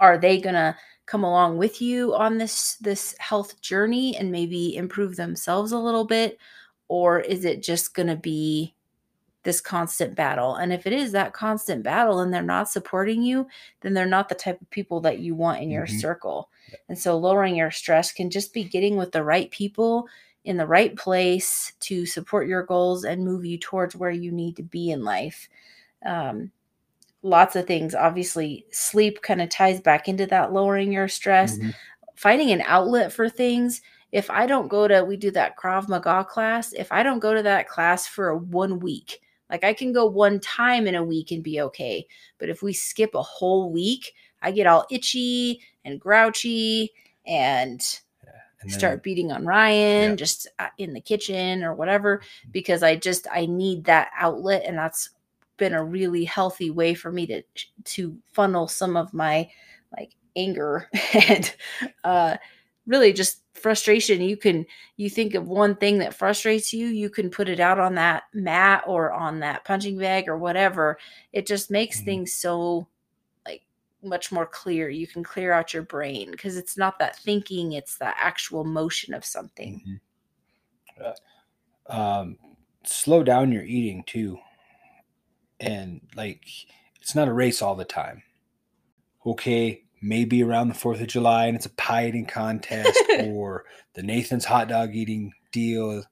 Are 0.00 0.18
they 0.18 0.40
going 0.40 0.54
to 0.54 0.76
come 1.08 1.24
along 1.24 1.56
with 1.56 1.80
you 1.80 2.14
on 2.14 2.38
this 2.38 2.76
this 2.76 3.16
health 3.18 3.60
journey 3.62 4.16
and 4.16 4.30
maybe 4.30 4.76
improve 4.76 5.16
themselves 5.16 5.72
a 5.72 5.78
little 5.78 6.04
bit 6.04 6.38
or 6.88 7.20
is 7.20 7.44
it 7.46 7.62
just 7.62 7.94
going 7.94 8.08
to 8.08 8.16
be 8.16 8.74
this 9.44 9.60
constant 9.60 10.14
battle? 10.14 10.56
And 10.56 10.72
if 10.72 10.86
it 10.86 10.92
is 10.92 11.12
that 11.12 11.32
constant 11.32 11.82
battle 11.82 12.20
and 12.20 12.32
they're 12.32 12.42
not 12.42 12.70
supporting 12.70 13.22
you, 13.22 13.46
then 13.80 13.94
they're 13.94 14.06
not 14.06 14.28
the 14.28 14.34
type 14.34 14.60
of 14.60 14.70
people 14.70 15.00
that 15.02 15.20
you 15.20 15.34
want 15.34 15.62
in 15.62 15.70
your 15.70 15.86
Mhm. 15.86 16.00
circle. 16.00 16.50
And 16.88 16.98
so 16.98 17.16
lowering 17.16 17.56
your 17.56 17.70
stress 17.70 18.12
can 18.12 18.30
just 18.30 18.52
be 18.52 18.64
getting 18.64 18.96
with 18.96 19.12
the 19.12 19.24
right 19.24 19.50
people 19.50 20.08
in 20.44 20.56
the 20.56 20.66
right 20.66 20.96
place 20.96 21.72
to 21.80 22.06
support 22.06 22.48
your 22.48 22.62
goals 22.62 23.04
and 23.04 23.24
move 23.24 23.44
you 23.44 23.58
towards 23.58 23.96
where 23.96 24.10
you 24.10 24.32
need 24.32 24.56
to 24.56 24.62
be 24.62 24.90
in 24.90 25.04
life. 25.04 25.48
Um, 26.04 26.52
lots 27.22 27.56
of 27.56 27.66
things. 27.66 27.94
Obviously, 27.94 28.64
sleep 28.70 29.22
kind 29.22 29.42
of 29.42 29.48
ties 29.48 29.80
back 29.80 30.08
into 30.08 30.26
that 30.26 30.52
lowering 30.52 30.92
your 30.92 31.08
stress. 31.08 31.58
Mhm. 31.58 31.74
Finding 32.14 32.50
an 32.50 32.62
outlet 32.62 33.12
for 33.12 33.28
things. 33.28 33.80
If 34.12 34.30
I 34.30 34.46
don't 34.46 34.68
go 34.68 34.88
to, 34.88 35.04
we 35.04 35.16
do 35.16 35.30
that 35.32 35.56
Krav 35.56 35.88
Maga 35.88 36.24
class. 36.24 36.72
If 36.72 36.90
I 36.92 37.02
don't 37.02 37.18
go 37.18 37.34
to 37.34 37.42
that 37.42 37.68
class 37.68 38.06
for 38.06 38.36
one 38.36 38.80
week, 38.80 39.20
like 39.50 39.64
I 39.64 39.72
can 39.72 39.92
go 39.92 40.06
one 40.06 40.40
time 40.40 40.86
in 40.86 40.94
a 40.94 41.04
week 41.04 41.30
and 41.30 41.42
be 41.42 41.60
okay. 41.60 42.06
But 42.38 42.48
if 42.48 42.62
we 42.62 42.72
skip 42.72 43.14
a 43.14 43.22
whole 43.22 43.70
week, 43.70 44.12
I 44.42 44.50
get 44.52 44.66
all 44.66 44.86
itchy 44.90 45.60
and 45.84 46.00
grouchy 46.00 46.92
and 47.26 47.80
And 48.60 48.70
then- 48.72 48.78
start 48.78 49.02
beating 49.04 49.30
on 49.30 49.44
Ryan 49.46 50.10
Yeah. 50.10 50.16
just 50.16 50.48
uh, 50.58 50.68
in 50.78 50.92
the 50.92 51.00
kitchen 51.00 51.62
or 51.62 51.74
whatever 51.74 52.22
because 52.50 52.82
I 52.82 52.96
just 52.96 53.26
I 53.30 53.46
need 53.46 53.84
that 53.84 54.10
outlet 54.18 54.64
and 54.66 54.76
that's 54.76 55.10
been 55.58 55.74
a 55.74 55.84
really 55.84 56.24
healthy 56.24 56.70
way 56.70 56.94
for 56.94 57.12
me 57.12 57.26
to 57.26 57.42
to 57.84 58.16
funnel 58.32 58.68
some 58.68 58.96
of 58.96 59.12
my 59.14 59.48
like 59.96 60.14
anger 60.36 60.88
and 61.28 61.54
uh 62.04 62.36
really 62.86 63.12
just 63.12 63.42
frustration. 63.54 64.22
You 64.22 64.36
can 64.36 64.64
you 64.96 65.10
think 65.10 65.34
of 65.34 65.48
one 65.48 65.76
thing 65.76 65.98
that 65.98 66.14
frustrates 66.14 66.72
you 66.72 66.86
you 66.86 67.10
can 67.10 67.30
put 67.30 67.48
it 67.48 67.60
out 67.60 67.78
on 67.78 67.94
that 67.96 68.24
mat 68.32 68.84
or 68.86 69.12
on 69.12 69.40
that 69.40 69.64
punching 69.64 69.98
bag 69.98 70.28
or 70.28 70.38
whatever. 70.38 70.98
It 71.32 71.46
just 71.46 71.70
makes 71.70 72.00
Mhm. 72.00 72.04
things 72.04 72.32
so 72.34 72.88
like 73.46 73.62
much 74.02 74.32
more 74.32 74.46
clear. 74.46 74.88
You 74.88 75.06
can 75.06 75.24
clear 75.24 75.52
out 75.52 75.74
your 75.74 75.82
brain 75.82 76.30
because 76.30 76.56
it's 76.56 76.76
not 76.78 76.98
that 77.00 77.16
thinking 77.18 77.72
it's 77.72 77.98
the 77.98 78.16
actual 78.18 78.64
motion 78.64 79.12
of 79.14 79.24
something. 79.24 79.82
Mhm. 81.00 81.14
Uh, 81.88 81.92
um, 81.92 82.38
slow 82.84 83.22
down 83.22 83.52
your 83.52 83.64
eating 83.64 84.04
too, 84.04 84.38
and 85.60 86.00
like 86.16 86.44
it's 87.00 87.14
not 87.14 87.28
a 87.28 87.32
race 87.32 87.62
all 87.62 87.74
the 87.74 87.84
time. 87.84 88.22
Okay, 89.26 89.82
maybe 90.00 90.42
around 90.42 90.68
the 90.68 90.74
Fourth 90.74 91.00
of 91.00 91.06
July 91.08 91.46
and 91.46 91.56
it's 91.56 91.66
a 91.66 91.70
pie 91.70 92.06
eating 92.08 92.26
contest 92.26 92.98
or 93.24 93.64
the 93.94 94.02
Nathan's 94.02 94.44
hot 94.44 94.68
dog 94.68 94.94
eating 94.94 95.32
deal. 95.52 96.04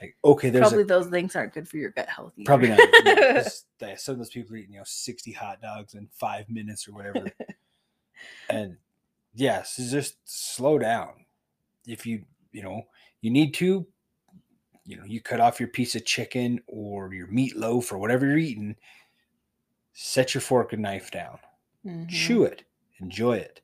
Like 0.00 0.16
okay, 0.24 0.50
there's 0.50 0.62
probably 0.68 0.82
a, 0.82 0.86
those 0.86 1.06
things 1.08 1.34
aren't 1.34 1.54
good 1.54 1.66
for 1.68 1.78
your 1.78 1.90
gut 1.90 2.08
health 2.08 2.32
either. 2.36 2.44
probably 2.46 2.68
not. 2.68 2.78
you 2.78 3.02
know, 3.04 3.14
'cause 3.34 3.64
they- 3.78 3.96
some 3.96 4.12
of 4.12 4.18
those 4.18 4.30
people 4.30 4.54
are 4.54 4.58
eating 4.58 4.72
you 4.74 4.78
know 4.78 4.84
sixty 4.86 5.32
hot 5.32 5.60
dogs 5.62 5.94
in 5.94 6.08
five 6.12 6.48
minutes 6.50 6.86
or 6.86 6.92
whatever. 6.92 7.30
and 8.50 8.76
yes, 9.34 9.78
it's 9.78 9.90
just 9.90 10.16
slow 10.24 10.78
down. 10.78 11.24
If 11.86 12.04
you 12.04 12.24
you 12.52 12.62
know 12.62 12.82
you 13.22 13.30
need 13.30 13.54
to, 13.54 13.86
you 14.86 14.96
know 14.96 15.04
you 15.04 15.20
cut 15.20 15.40
off 15.40 15.60
your 15.60 15.68
piece 15.68 15.94
of 15.96 16.04
chicken 16.06 16.60
or 16.66 17.12
your 17.12 17.26
meatloaf 17.28 17.92
or 17.92 17.98
whatever 17.98 18.26
you're 18.26 18.38
eating. 18.38 18.76
Set 19.92 20.34
your 20.34 20.40
fork 20.42 20.72
and 20.72 20.82
knife 20.82 21.10
down. 21.10 21.38
Mhm. 21.84 22.08
Chew 22.08 22.44
it. 22.44 22.64
Enjoy 23.00 23.36
it. 23.36 23.62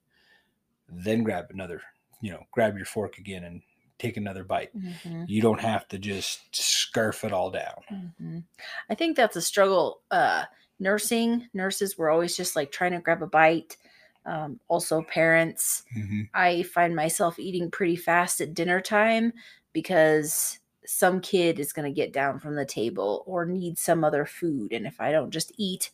Then 0.88 1.22
grab 1.22 1.46
another. 1.50 1.82
You 2.20 2.32
know, 2.32 2.44
grab 2.52 2.76
your 2.76 2.86
fork 2.86 3.18
again 3.18 3.44
and 3.44 3.62
take 3.98 4.16
another 4.16 4.44
bite. 4.44 4.76
Mhm. 4.76 5.28
You 5.28 5.42
don't 5.42 5.60
have 5.60 5.86
to 5.88 5.98
just 5.98 6.54
scarf 6.54 7.24
it 7.24 7.32
all 7.32 7.50
down. 7.50 7.82
Mhm. 7.90 8.44
I 8.90 8.94
think 8.94 9.16
that's 9.16 9.36
a 9.36 9.42
struggle. 9.42 10.02
Uh, 10.10 10.44
nursing 10.78 11.48
nurses 11.54 11.96
were 11.96 12.10
always 12.10 12.36
just 12.36 12.56
like 12.56 12.72
trying 12.72 12.92
to 12.92 13.00
grab 13.00 13.22
a 13.22 13.26
bite. 13.26 13.76
Um, 14.24 14.60
also, 14.68 15.02
parents. 15.02 15.84
Mm-hmm. 15.96 16.22
I 16.34 16.62
find 16.64 16.94
myself 16.96 17.38
eating 17.38 17.70
pretty 17.70 17.96
fast 17.96 18.40
at 18.40 18.54
dinner 18.54 18.80
time 18.80 19.32
because 19.72 20.58
some 20.92 21.20
kid 21.20 21.58
is 21.58 21.72
going 21.72 21.88
to 21.88 21.94
get 21.94 22.12
down 22.12 22.38
from 22.38 22.54
the 22.54 22.64
table 22.64 23.24
or 23.26 23.44
need 23.46 23.78
some 23.78 24.04
other 24.04 24.24
food. 24.26 24.72
And 24.72 24.86
if 24.86 25.00
I 25.00 25.12
don't 25.12 25.30
just 25.30 25.52
eat, 25.56 25.90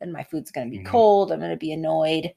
then 0.00 0.12
my 0.12 0.22
food's 0.22 0.50
going 0.50 0.70
to 0.70 0.76
be 0.76 0.82
Mhm. 0.82 0.86
cold. 0.90 1.32
I'm 1.32 1.40
going 1.40 1.50
to 1.50 1.56
be 1.56 1.72
annoyed. 1.72 2.32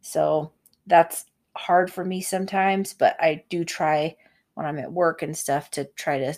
So 0.00 0.52
that's 0.86 1.26
hard 1.56 1.92
for 1.92 2.04
me 2.04 2.20
sometimes, 2.20 2.92
but 2.94 3.16
I 3.20 3.44
do 3.48 3.64
try 3.64 4.16
when 4.54 4.66
I'm 4.66 4.78
at 4.78 4.92
work 4.92 5.22
and 5.22 5.36
stuff 5.36 5.70
to 5.72 5.84
try 5.96 6.18
to 6.18 6.34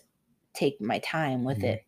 take 0.54 0.80
my 0.80 0.98
time 1.00 1.44
with 1.44 1.58
Mhm. 1.58 1.64
it. 1.64 1.84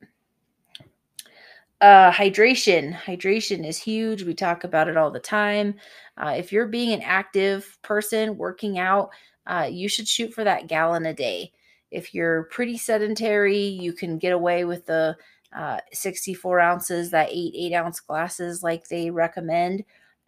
Uh, 1.81 2.11
hydration. 2.11 2.93
Hydration 2.93 3.65
is 3.65 3.79
huge. 3.79 4.25
We 4.25 4.35
talk 4.35 4.65
about 4.65 4.89
it 4.89 4.97
all 4.97 5.13
the 5.13 5.21
time. 5.21 5.77
Uh, 6.17 6.35
if 6.37 6.53
you're 6.53 6.67
being 6.67 6.93
an 6.93 7.03
active 7.03 7.79
person 7.83 8.37
working 8.37 8.79
out, 8.81 9.11
uh, 9.47 9.69
you 9.71 9.89
should 9.89 10.09
shoot 10.09 10.35
for 10.35 10.43
that 10.43 10.67
gallon 10.67 11.07
a 11.07 11.15
day. 11.15 11.53
If 11.91 12.15
you're 12.15 12.45
pretty 12.45 12.79
sedentary, 12.79 13.59
you 13.59 13.93
can 13.93 14.19
get 14.19 14.33
away 14.33 14.65
with 14.65 14.87
the 14.87 15.17
uh, 15.53 15.81
64 15.93 16.61
ounces, 16.61 17.11
that 17.11 17.31
eight 17.31 17.55
eight 17.57 17.73
ounce 17.75 18.01
glasses 18.01 18.63
like 18.63 18.89
they 18.89 19.11
recommend. 19.11 19.85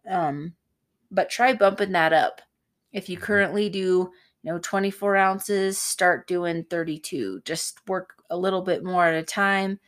Um, 0.09 0.55
but 1.11 1.31
try 1.31 1.55
bumping 1.55 1.93
that 1.93 2.13
up. 2.13 2.41
If 2.93 3.09
you 3.09 3.17
Mhm. 3.17 3.19
currently 3.19 3.69
do, 3.69 3.81
you 4.43 4.53
know, 4.53 4.59
24 4.61 5.17
ounces, 5.17 5.79
start 5.79 6.27
doing 6.27 6.65
32. 6.65 7.41
Just 7.45 7.87
work 7.89 8.23
a 8.31 8.37
little 8.39 8.63
bit 8.63 8.85
more 8.85 9.07
at 9.07 9.15
a 9.15 9.25
time. 9.25 9.81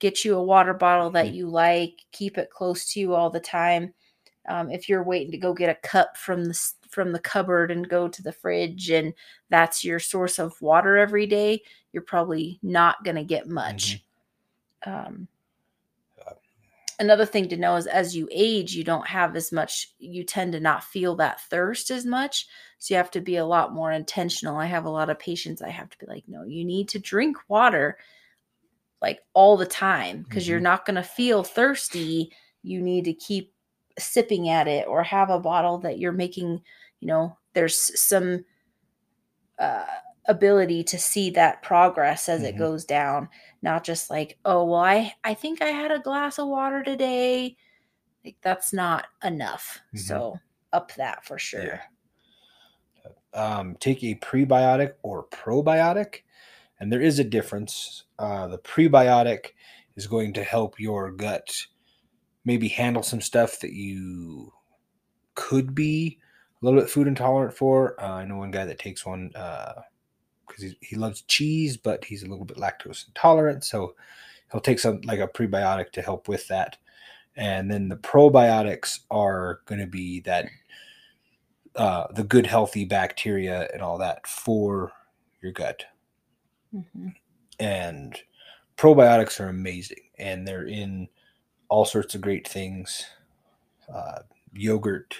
Get 0.00 0.24
you 0.24 0.36
a 0.36 0.42
water 0.44 0.74
bottle 0.74 1.10
that 1.12 1.30
Mhm. 1.30 1.32
you 1.32 1.48
like. 1.48 2.02
Keep 2.12 2.38
it 2.38 2.50
close 2.50 2.92
to 2.92 3.00
you 3.00 3.14
all 3.14 3.30
the 3.30 3.40
time. 3.40 3.94
Um, 4.48 4.70
if 4.70 4.88
you're 4.88 5.04
waiting 5.04 5.32
to 5.32 5.38
go 5.38 5.54
get 5.54 5.70
a 5.70 5.88
cup 5.88 6.16
from 6.16 6.46
the 6.46 6.54
from 6.92 7.12
the 7.12 7.20
cupboard 7.20 7.70
and 7.72 7.88
go 7.88 8.08
to 8.08 8.22
the 8.22 8.32
fridge, 8.32 8.90
and 8.90 9.14
that's 9.50 9.84
your 9.84 9.98
source 10.00 10.38
of 10.38 10.60
water 10.62 10.96
every 10.98 11.26
day, 11.26 11.62
you're 11.92 12.02
probably 12.04 12.60
not 12.62 13.04
going 13.04 13.16
to 13.16 13.24
get 13.24 13.48
much. 13.48 14.04
Um, 14.86 15.28
Uh, 16.26 16.34
another 16.98 17.26
thing 17.26 17.48
to 17.48 17.56
know 17.56 17.76
is 17.76 17.86
as 17.86 18.14
you 18.16 18.28
age, 18.30 18.74
you 18.74 18.84
don't 18.84 19.06
have 19.06 19.36
as 19.36 19.52
much. 19.52 19.92
You 19.98 20.24
tend 20.24 20.52
to 20.52 20.60
not 20.60 20.84
feel 20.84 21.16
that 21.16 21.40
thirst 21.42 21.90
as 21.90 22.04
much, 22.06 22.46
so 22.78 22.94
you 22.94 22.98
have 22.98 23.10
to 23.12 23.20
be 23.20 23.36
a 23.36 23.46
lot 23.46 23.74
more 23.74 23.92
intentional. 23.92 24.56
I 24.56 24.66
have 24.66 24.84
a 24.86 24.90
lot 24.90 25.10
of 25.10 25.18
patients. 25.18 25.62
I 25.62 25.70
have 25.70 25.90
to 25.90 25.98
be 25.98 26.06
like, 26.06 26.24
no, 26.28 26.44
you 26.44 26.64
need 26.64 26.88
to 26.90 26.98
drink 26.98 27.36
water 27.48 27.98
like 29.00 29.20
all 29.34 29.56
the 29.56 29.66
time 29.66 30.22
because 30.22 30.48
you're 30.48 30.60
Mhm. 30.60 30.64
not 30.64 30.86
going 30.86 30.96
to 30.96 31.02
feel 31.02 31.42
thirsty. 31.44 32.32
You 32.62 32.80
need 32.80 33.04
to 33.06 33.14
keep 33.14 33.54
sipping 33.98 34.48
at 34.48 34.68
it 34.68 34.86
or 34.88 35.02
have 35.02 35.30
a 35.30 35.40
bottle 35.40 35.78
that 35.78 35.98
you're 35.98 36.12
making. 36.12 36.62
You 37.02 37.08
know, 37.08 37.38
there's 37.54 38.00
some 38.00 38.44
uh, 39.58 39.86
ability 40.26 40.84
to 40.84 40.98
see 40.98 41.30
that 41.30 41.62
progress 41.62 42.28
as 42.28 42.42
it 42.44 42.54
Mhm. 42.54 42.58
goes 42.58 42.84
down 42.84 43.28
not 43.60 43.82
just 43.82 44.08
like 44.08 44.38
oh 44.44 44.64
well 44.64 44.80
i 44.80 45.12
i 45.24 45.34
think 45.34 45.60
i 45.60 45.66
had 45.66 45.90
a 45.90 45.98
glass 45.98 46.38
of 46.38 46.46
water 46.46 46.84
today 46.84 47.56
like 48.24 48.36
that's 48.42 48.72
not 48.72 49.08
enough 49.24 49.80
Mhm. 49.94 50.00
so 50.00 50.38
up 50.72 50.94
that 50.94 51.24
for 51.24 51.38
sure 51.38 51.60
Yeah. 51.62 51.82
Um, 53.34 53.76
take 53.80 54.04
a 54.04 54.14
prebiotic 54.16 54.94
or 55.02 55.24
probiotic, 55.28 56.22
and 56.78 56.92
there 56.92 57.00
is 57.00 57.18
a 57.18 57.24
difference. 57.24 58.04
Uh, 58.18 58.46
the 58.46 58.58
prebiotic 58.58 59.52
is 59.96 60.06
going 60.06 60.34
to 60.34 60.44
help 60.44 60.78
your 60.78 61.10
gut 61.10 61.66
maybe 62.44 62.68
handle 62.68 63.02
some 63.02 63.20
stuff 63.20 63.60
that 63.60 63.72
you 63.72 64.52
could 65.34 65.74
be 65.74 66.18
a 66.62 66.64
little 66.64 66.80
bit 66.80 66.90
food 66.90 67.08
intolerant 67.08 67.54
for. 67.54 68.00
Uh, 68.00 68.12
I 68.12 68.24
know 68.24 68.36
one 68.36 68.52
guy 68.52 68.64
that 68.64 68.78
takes 68.78 69.04
one 69.04 69.28
because 69.28 70.62
he, 70.62 70.76
he 70.80 70.96
loves 70.96 71.22
cheese, 71.22 71.76
but 71.76 72.04
he's 72.04 72.22
a 72.22 72.28
little 72.28 72.44
bit 72.44 72.56
lactose 72.56 73.06
intolerant, 73.08 73.64
so 73.64 73.94
he'll 74.50 74.60
take 74.60 74.78
some 74.78 75.00
like 75.02 75.18
a 75.18 75.28
prebiotic 75.28 75.90
to 75.92 76.02
help 76.02 76.28
with 76.28 76.46
that. 76.48 76.76
And 77.36 77.70
then 77.70 77.88
the 77.88 77.96
probiotics 77.96 79.00
are 79.10 79.60
going 79.64 79.80
to 79.80 79.86
be 79.86 80.20
that 80.20 80.46
uh, 81.76 82.06
the 82.12 82.24
good 82.24 82.46
healthy 82.46 82.84
bacteria 82.84 83.68
and 83.72 83.80
all 83.80 83.98
that 83.98 84.26
for 84.26 84.92
your 85.40 85.52
gut. 85.52 85.84
Mm-hmm. 86.74 87.08
And 87.58 88.18
probiotics 88.76 89.40
are 89.40 89.48
amazing, 89.48 90.02
and 90.18 90.46
they're 90.46 90.66
in 90.66 91.08
all 91.68 91.84
sorts 91.84 92.14
of 92.14 92.20
great 92.20 92.46
things. 92.46 93.06
Uh, 93.92 94.20
yogurt, 94.52 95.16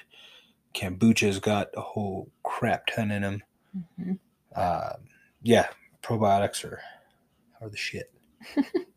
kombucha's 0.74 1.38
got 1.38 1.68
a 1.76 1.80
whole 1.80 2.30
crap 2.42 2.86
ton 2.86 3.10
in 3.10 3.22
them. 3.22 3.42
Mm-hmm. 3.76 4.12
Uh, 4.54 4.94
yeah, 5.42 5.68
probiotics 6.02 6.64
are 6.64 6.80
are 7.60 7.68
the 7.68 7.76
shit. 7.76 8.12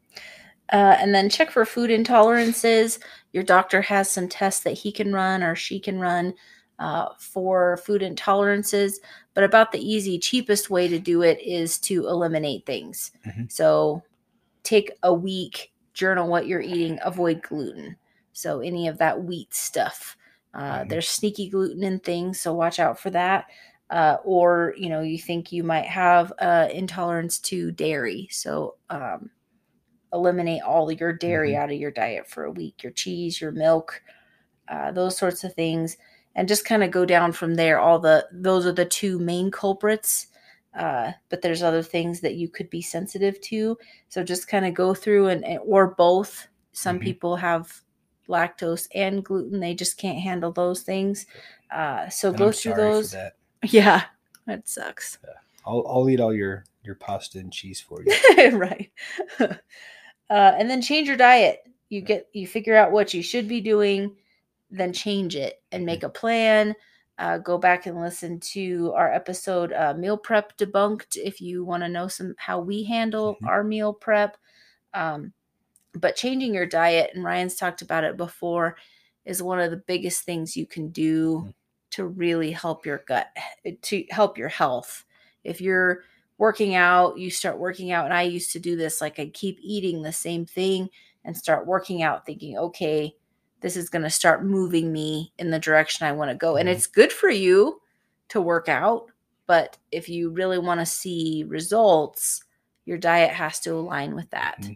Uh, 0.71 0.97
and 0.99 1.13
then 1.13 1.29
check 1.29 1.51
for 1.51 1.65
food 1.65 1.89
intolerances. 1.89 2.99
Your 3.33 3.43
doctor 3.43 3.81
has 3.81 4.09
some 4.09 4.27
tests 4.27 4.63
that 4.63 4.71
he 4.73 4.91
can 4.91 5.13
run 5.13 5.43
or 5.43 5.55
she 5.55 5.79
can 5.79 5.99
run 5.99 6.33
uh, 6.79 7.09
for 7.19 7.77
food 7.77 8.01
intolerances. 8.01 8.95
But 9.33 9.43
about 9.43 9.71
the 9.71 9.79
easy, 9.79 10.17
cheapest 10.17 10.69
way 10.69 10.87
to 10.87 10.99
do 10.99 11.21
it 11.21 11.39
is 11.41 11.77
to 11.81 12.07
eliminate 12.07 12.65
things. 12.65 13.11
Mhm. 13.27 13.51
So 13.51 14.01
take 14.63 14.91
a 15.03 15.13
week, 15.13 15.71
journal 15.93 16.27
what 16.27 16.47
you're 16.47 16.61
eating, 16.61 16.99
avoid 17.03 17.41
gluten. 17.43 17.95
So 18.33 18.59
any 18.59 18.87
of 18.87 18.97
that 18.97 19.23
wheat 19.23 19.53
stuff. 19.53 20.17
Uh, 20.55 20.79
Mhm. 20.85 20.89
There's 20.89 21.09
sneaky 21.09 21.49
gluten 21.49 21.83
in 21.83 21.99
things, 21.99 22.39
so 22.41 22.53
watch 22.53 22.79
out 22.79 22.99
for 22.99 23.11
that. 23.11 23.47
Uh, 23.91 24.17
or 24.23 24.73
you 24.77 24.89
know 24.89 25.01
you 25.01 25.19
think 25.19 25.51
you 25.51 25.63
might 25.63 25.85
have 25.85 26.33
uh, 26.39 26.69
intolerance 26.73 27.39
to 27.39 27.71
dairy, 27.73 28.27
so 28.31 28.77
um, 28.89 29.29
eliminate 30.13 30.61
all 30.63 30.91
your 30.91 31.13
dairy 31.13 31.51
Mhm. 31.51 31.59
out 31.59 31.71
of 31.71 31.77
your 31.77 31.91
diet 31.91 32.27
for 32.27 32.45
a 32.45 32.51
week. 32.51 32.83
Your 32.83 32.91
cheese, 32.93 33.41
your 33.41 33.51
milk, 33.51 34.01
uh, 34.69 34.91
those 34.91 35.17
sorts 35.17 35.43
of 35.43 35.53
things, 35.53 35.97
and 36.35 36.47
just 36.47 36.65
kind 36.65 36.83
of 36.83 36.91
go 36.91 37.05
down 37.05 37.31
from 37.33 37.55
there. 37.55 37.79
All 37.79 37.99
the 37.99 38.27
those 38.31 38.65
are 38.65 38.71
the 38.73 38.85
two 38.85 39.19
main 39.19 39.51
culprits. 39.51 40.27
Uh, 40.73 41.13
but 41.29 41.41
there's 41.41 41.63
other 41.63 41.83
things 41.83 42.21
that 42.21 42.35
you 42.35 42.49
could 42.49 42.69
be 42.69 42.81
sensitive 42.81 43.39
to. 43.41 43.77
So 44.09 44.23
just 44.23 44.47
kind 44.49 44.65
of 44.65 44.73
go 44.73 44.93
through 44.93 45.27
and, 45.29 45.45
or 45.65 45.95
both. 45.95 46.47
Some 46.73 46.99
Mhm. 46.99 47.03
people 47.03 47.35
have 47.37 47.81
lactose 48.27 48.87
and 48.93 49.23
gluten; 49.23 49.59
they 49.59 49.73
just 49.73 49.97
can't 49.97 50.19
handle 50.19 50.51
those 50.51 50.81
things. 50.81 51.25
Uh, 51.71 52.09
so 52.09 52.29
And 52.29 52.37
go 52.37 52.47
I'm 52.47 52.51
through 52.53 52.73
those. 52.75 53.15
Yeah, 53.63 54.03
that 54.45 54.67
sucks. 54.67 55.17
I'll 55.65 55.83
I'll 55.87 56.09
eat 56.09 56.19
all 56.19 56.33
your 56.33 56.65
your 56.83 56.95
pasta 56.95 57.39
and 57.39 57.51
cheese 57.51 57.81
for 57.81 58.03
you. 58.03 58.51
right. 58.57 58.91
uh, 59.39 59.55
and 60.29 60.69
then 60.69 60.81
change 60.81 61.07
your 61.07 61.17
diet. 61.17 61.59
You 61.89 62.01
get 62.01 62.27
you 62.33 62.45
figure 62.47 62.75
out 62.75 62.91
what 62.91 63.13
you 63.13 63.23
should 63.23 63.47
be 63.47 63.61
doing, 63.61 64.15
then 64.69 64.93
change 64.93 65.35
it 65.35 65.61
and 65.71 65.85
make 65.85 66.03
a 66.03 66.09
plan. 66.09 66.75
Uh, 67.17 67.37
go 67.37 67.57
back 67.57 67.85
and 67.85 68.01
listen 68.01 68.39
to 68.41 68.91
our 68.93 69.11
episode 69.11 69.71
uh, 69.71 69.93
meal 69.93 70.17
prep 70.17 70.57
debunked 70.57 71.15
if 71.15 71.39
you 71.39 71.63
want 71.63 71.81
to 71.81 71.87
know 71.89 72.07
some 72.09 72.35
how 72.37 72.59
we 72.59 72.83
handle 72.83 73.37
Mhm. 73.41 73.47
our 73.47 73.63
meal 73.63 73.93
prep. 73.93 74.35
Um, 74.93 75.33
but 75.95 76.15
changing 76.15 76.53
your 76.53 76.65
diet, 76.65 77.11
and 77.13 77.23
Ryan's 77.23 77.55
talked 77.55 77.81
about 77.81 78.03
it 78.03 78.17
before, 78.17 78.77
is 79.25 79.41
one 79.41 79.59
of 79.59 79.71
the 79.71 79.77
biggest 79.77 80.23
things 80.23 80.55
you 80.55 80.65
can 80.65 80.89
do 80.89 81.45
Mhm. 81.47 81.53
to 81.91 82.05
really 82.05 82.51
help 82.51 82.85
your 82.85 82.99
gut, 83.07 83.29
to 83.81 84.05
help 84.09 84.37
your 84.37 84.49
health. 84.49 85.05
If 85.43 85.61
you're 85.61 86.03
working 86.37 86.75
out, 86.75 87.17
you 87.17 87.31
start 87.31 87.57
working 87.57 87.91
out, 87.91 88.05
and 88.05 88.13
I 88.13 88.23
used 88.23 88.51
to 88.51 88.59
do 88.59 88.75
this 88.75 89.01
like 89.01 89.19
I 89.19 89.27
keep 89.27 89.57
eating 89.61 90.01
the 90.01 90.11
same 90.11 90.45
thing 90.45 90.89
and 91.23 91.35
start 91.35 91.65
working 91.65 92.03
out, 92.03 92.25
thinking, 92.25 92.57
okay, 92.57 93.15
this 93.61 93.77
is 93.77 93.89
going 93.89 94.03
to 94.03 94.09
start 94.09 94.43
moving 94.43 94.91
me 94.91 95.33
in 95.39 95.49
the 95.49 95.59
direction 95.59 96.05
I 96.05 96.11
want 96.11 96.29
to 96.29 96.35
go. 96.35 96.57
And 96.57 96.67
Mhm. 96.67 96.73
it's 96.73 96.87
good 96.87 97.11
for 97.11 97.29
you 97.29 97.81
to 98.29 98.41
work 98.41 98.67
out, 98.67 99.09
but 99.47 99.77
if 99.91 100.09
you 100.09 100.29
really 100.29 100.59
want 100.59 100.81
to 100.81 100.85
see 100.85 101.45
results, 101.47 102.43
your 102.85 102.97
diet 102.97 103.31
has 103.31 103.59
to 103.61 103.73
align 103.73 104.13
with 104.13 104.29
that. 104.31 104.69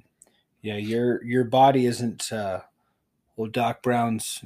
Yeah, 0.62 0.78
your 0.78 1.24
your 1.24 1.44
body 1.44 1.86
isn't 1.86 2.32
uh 2.32 2.62
old 3.38 3.54
Doc 3.54 3.82
Brown's 3.82 4.44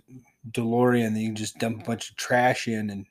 DeLorean 0.49 1.13
that 1.13 1.19
you 1.19 1.29
can 1.29 1.35
just 1.35 1.57
dump 1.57 1.81
a 1.81 1.85
bunch 1.85 2.09
of 2.09 2.15
trash 2.15 2.67
in 2.67 2.89
and 2.89 3.05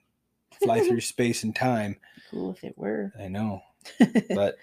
fly 0.62 0.80
through 0.86 1.00
space 1.00 1.42
and 1.42 1.54
time. 1.54 1.96
Cool 2.30 2.52
if 2.52 2.64
it 2.64 2.78
were. 2.78 3.12
I 3.18 3.28
know. 3.28 3.62
But 4.28 4.56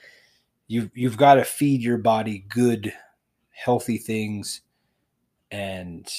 you've 0.67 0.91
you've 0.93 1.17
got 1.17 1.36
to 1.36 1.43
feed 1.43 1.82
your 1.82 1.97
body 1.97 2.45
good, 2.49 2.93
healthy 3.52 3.97
things 3.97 4.62
and 5.52 6.12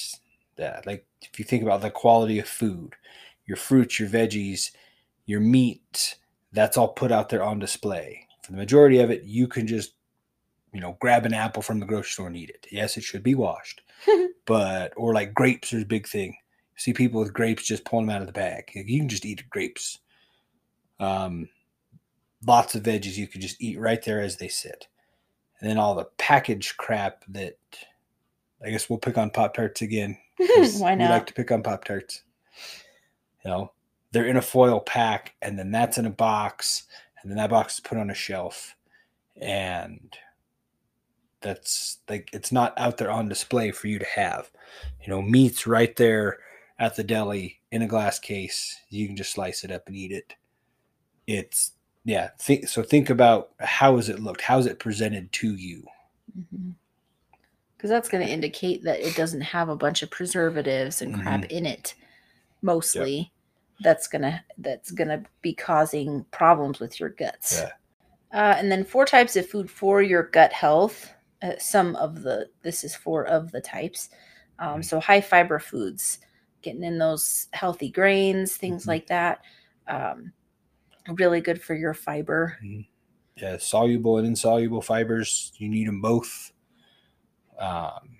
that 0.57 0.85
like 0.85 1.05
if 1.21 1.39
you 1.39 1.45
think 1.45 1.63
about 1.63 1.81
the 1.81 1.89
quality 1.89 2.39
of 2.39 2.47
food, 2.47 2.95
your 3.45 3.57
fruits, 3.57 3.99
your 3.99 4.09
veggies, 4.09 4.71
your 5.25 5.39
meat, 5.39 6.17
that's 6.51 6.77
all 6.77 6.89
put 6.89 7.11
out 7.11 7.29
there 7.29 7.43
on 7.43 7.59
display. 7.59 8.27
For 8.43 8.51
the 8.51 8.57
majority 8.57 8.99
of 8.99 9.11
it, 9.11 9.23
you 9.23 9.47
can 9.47 9.67
just, 9.67 9.93
you 10.73 10.79
know, 10.79 10.97
grab 10.99 11.25
an 11.25 11.33
apple 11.33 11.61
from 11.61 11.79
the 11.79 11.85
grocery 11.85 12.11
store 12.11 12.27
and 12.27 12.37
eat 12.37 12.49
it. 12.49 12.67
Yes, 12.71 12.97
it 12.97 13.03
should 13.03 13.23
be 13.23 13.35
washed, 13.35 13.81
but 14.45 14.93
or 14.95 15.13
like 15.13 15.33
grapes 15.33 15.73
are 15.73 15.79
a 15.79 15.85
big 15.85 16.07
thing. 16.07 16.37
see 16.75 16.93
people 16.93 17.19
with 17.19 17.33
grapes 17.33 17.67
just 17.67 17.85
pulling 17.85 18.07
them 18.07 18.15
out 18.15 18.21
of 18.21 18.27
the 18.27 18.33
bag. 18.33 18.71
You 18.73 18.99
can 18.99 19.09
just 19.09 19.25
eat 19.25 19.49
grapes. 19.49 19.99
Um, 20.99 21.49
lots 22.45 22.75
of 22.75 22.83
veggies 22.83 23.17
you 23.17 23.27
could 23.27 23.41
just 23.41 23.61
eat 23.61 23.79
right 23.79 24.01
there 24.03 24.21
as 24.21 24.37
they 24.37 24.47
sit, 24.47 24.87
and 25.59 25.69
then 25.69 25.77
all 25.77 25.95
the 25.95 26.07
packaged 26.17 26.77
crap 26.77 27.23
that 27.29 27.57
I 28.65 28.69
guess 28.69 28.89
we'll 28.89 28.99
pick 28.99 29.17
on 29.17 29.31
Pop 29.31 29.53
Tarts 29.53 29.81
again. 29.81 30.17
Why 30.37 30.95
not? 30.95 31.05
We 31.05 31.09
like 31.09 31.27
to 31.27 31.33
pick 31.33 31.51
on 31.51 31.63
Pop 31.63 31.83
Tarts. 31.83 32.23
You 33.43 33.51
know, 33.51 33.71
they're 34.11 34.27
in 34.27 34.37
a 34.37 34.41
foil 34.41 34.79
pack, 34.79 35.33
and 35.41 35.57
then 35.57 35.71
that's 35.71 35.97
in 35.97 36.05
a 36.05 36.11
box, 36.11 36.83
and 37.21 37.29
then 37.29 37.37
that 37.37 37.49
box 37.49 37.75
is 37.75 37.79
put 37.79 37.97
on 37.97 38.09
a 38.09 38.15
shelf, 38.15 38.75
and 39.41 40.15
that's 41.41 41.97
like 42.09 42.29
it's 42.33 42.51
not 42.51 42.73
out 42.77 42.97
there 42.97 43.11
on 43.11 43.27
display 43.29 43.71
for 43.71 43.87
you 43.87 43.99
to 43.99 44.05
have. 44.05 44.51
You 45.03 45.09
know, 45.09 45.21
meat's 45.21 45.67
right 45.67 45.95
there 45.95 46.39
at 46.79 46.95
the 46.95 47.03
deli 47.03 47.59
in 47.71 47.81
a 47.81 47.87
glass 47.87 48.19
case. 48.19 48.75
You 48.89 49.07
can 49.07 49.15
just 49.15 49.33
slice 49.33 49.63
it 49.63 49.71
up 49.71 49.87
and 49.87 49.95
eat 49.95 50.11
it. 50.11 50.33
It's 51.27 51.71
yeah. 52.03 52.29
Think, 52.39 52.67
so 52.67 52.81
think 52.83 53.09
about 53.09 53.51
how 53.59 53.95
has 53.97 54.09
it 54.09 54.19
looked? 54.19 54.41
How's 54.41 54.65
it 54.65 54.79
presented 54.79 55.31
to 55.33 55.55
you? 55.55 55.85
Because 57.77 57.89
that's 57.89 58.09
going 58.09 58.25
to 58.25 58.31
indicate 58.31 58.83
that 58.83 58.99
it 58.99 59.15
doesn't 59.15 59.41
have 59.41 59.69
a 59.69 59.75
bunch 59.75 60.01
of 60.03 60.11
preservatives 60.11 61.01
and 61.01 61.19
crap 61.19 61.41
Mm-hmm. 61.41 61.57
in 61.57 61.65
it. 61.65 61.95
Mostly, 62.61 63.31
that's 63.81 64.07
gonna 64.07 64.43
that's 64.59 64.91
gonna 64.91 65.23
be 65.41 65.53
causing 65.53 66.23
problems 66.29 66.79
with 66.79 66.99
your 66.99 67.09
guts. 67.09 67.59
Yeah. 67.59 67.71
Uh, 68.33 68.55
and 68.57 68.71
then 68.71 68.83
four 68.85 69.05
types 69.05 69.35
of 69.35 69.47
food 69.49 69.69
for 69.69 70.01
your 70.03 70.23
gut 70.23 70.53
health. 70.53 71.11
Uh, 71.41 71.53
some 71.57 71.95
of 71.95 72.21
the 72.21 72.49
this 72.61 72.83
is 72.83 72.95
four 72.95 73.25
of 73.27 73.51
the 73.51 73.61
types. 73.61 74.09
Um, 74.59 74.79
Mhm. 74.81 74.85
So 74.85 74.99
high 74.99 75.21
fiber 75.21 75.57
foods, 75.59 76.19
getting 76.61 76.83
in 76.83 76.97
those 76.99 77.47
healthy 77.53 77.89
grains, 77.89 78.55
things 78.57 78.83
Mhm. 78.83 78.87
like 78.87 79.07
that. 79.07 79.43
Um, 79.87 80.33
really 81.13 81.41
good 81.41 81.61
for 81.61 81.73
your 81.73 81.93
fiber. 81.95 82.59
Yeah, 83.35 83.57
soluble 83.57 84.17
and 84.19 84.27
insoluble 84.27 84.81
fibers. 84.81 85.51
You 85.55 85.67
need 85.69 85.87
them 85.87 85.99
both. 86.01 86.51
Um, 87.57 88.17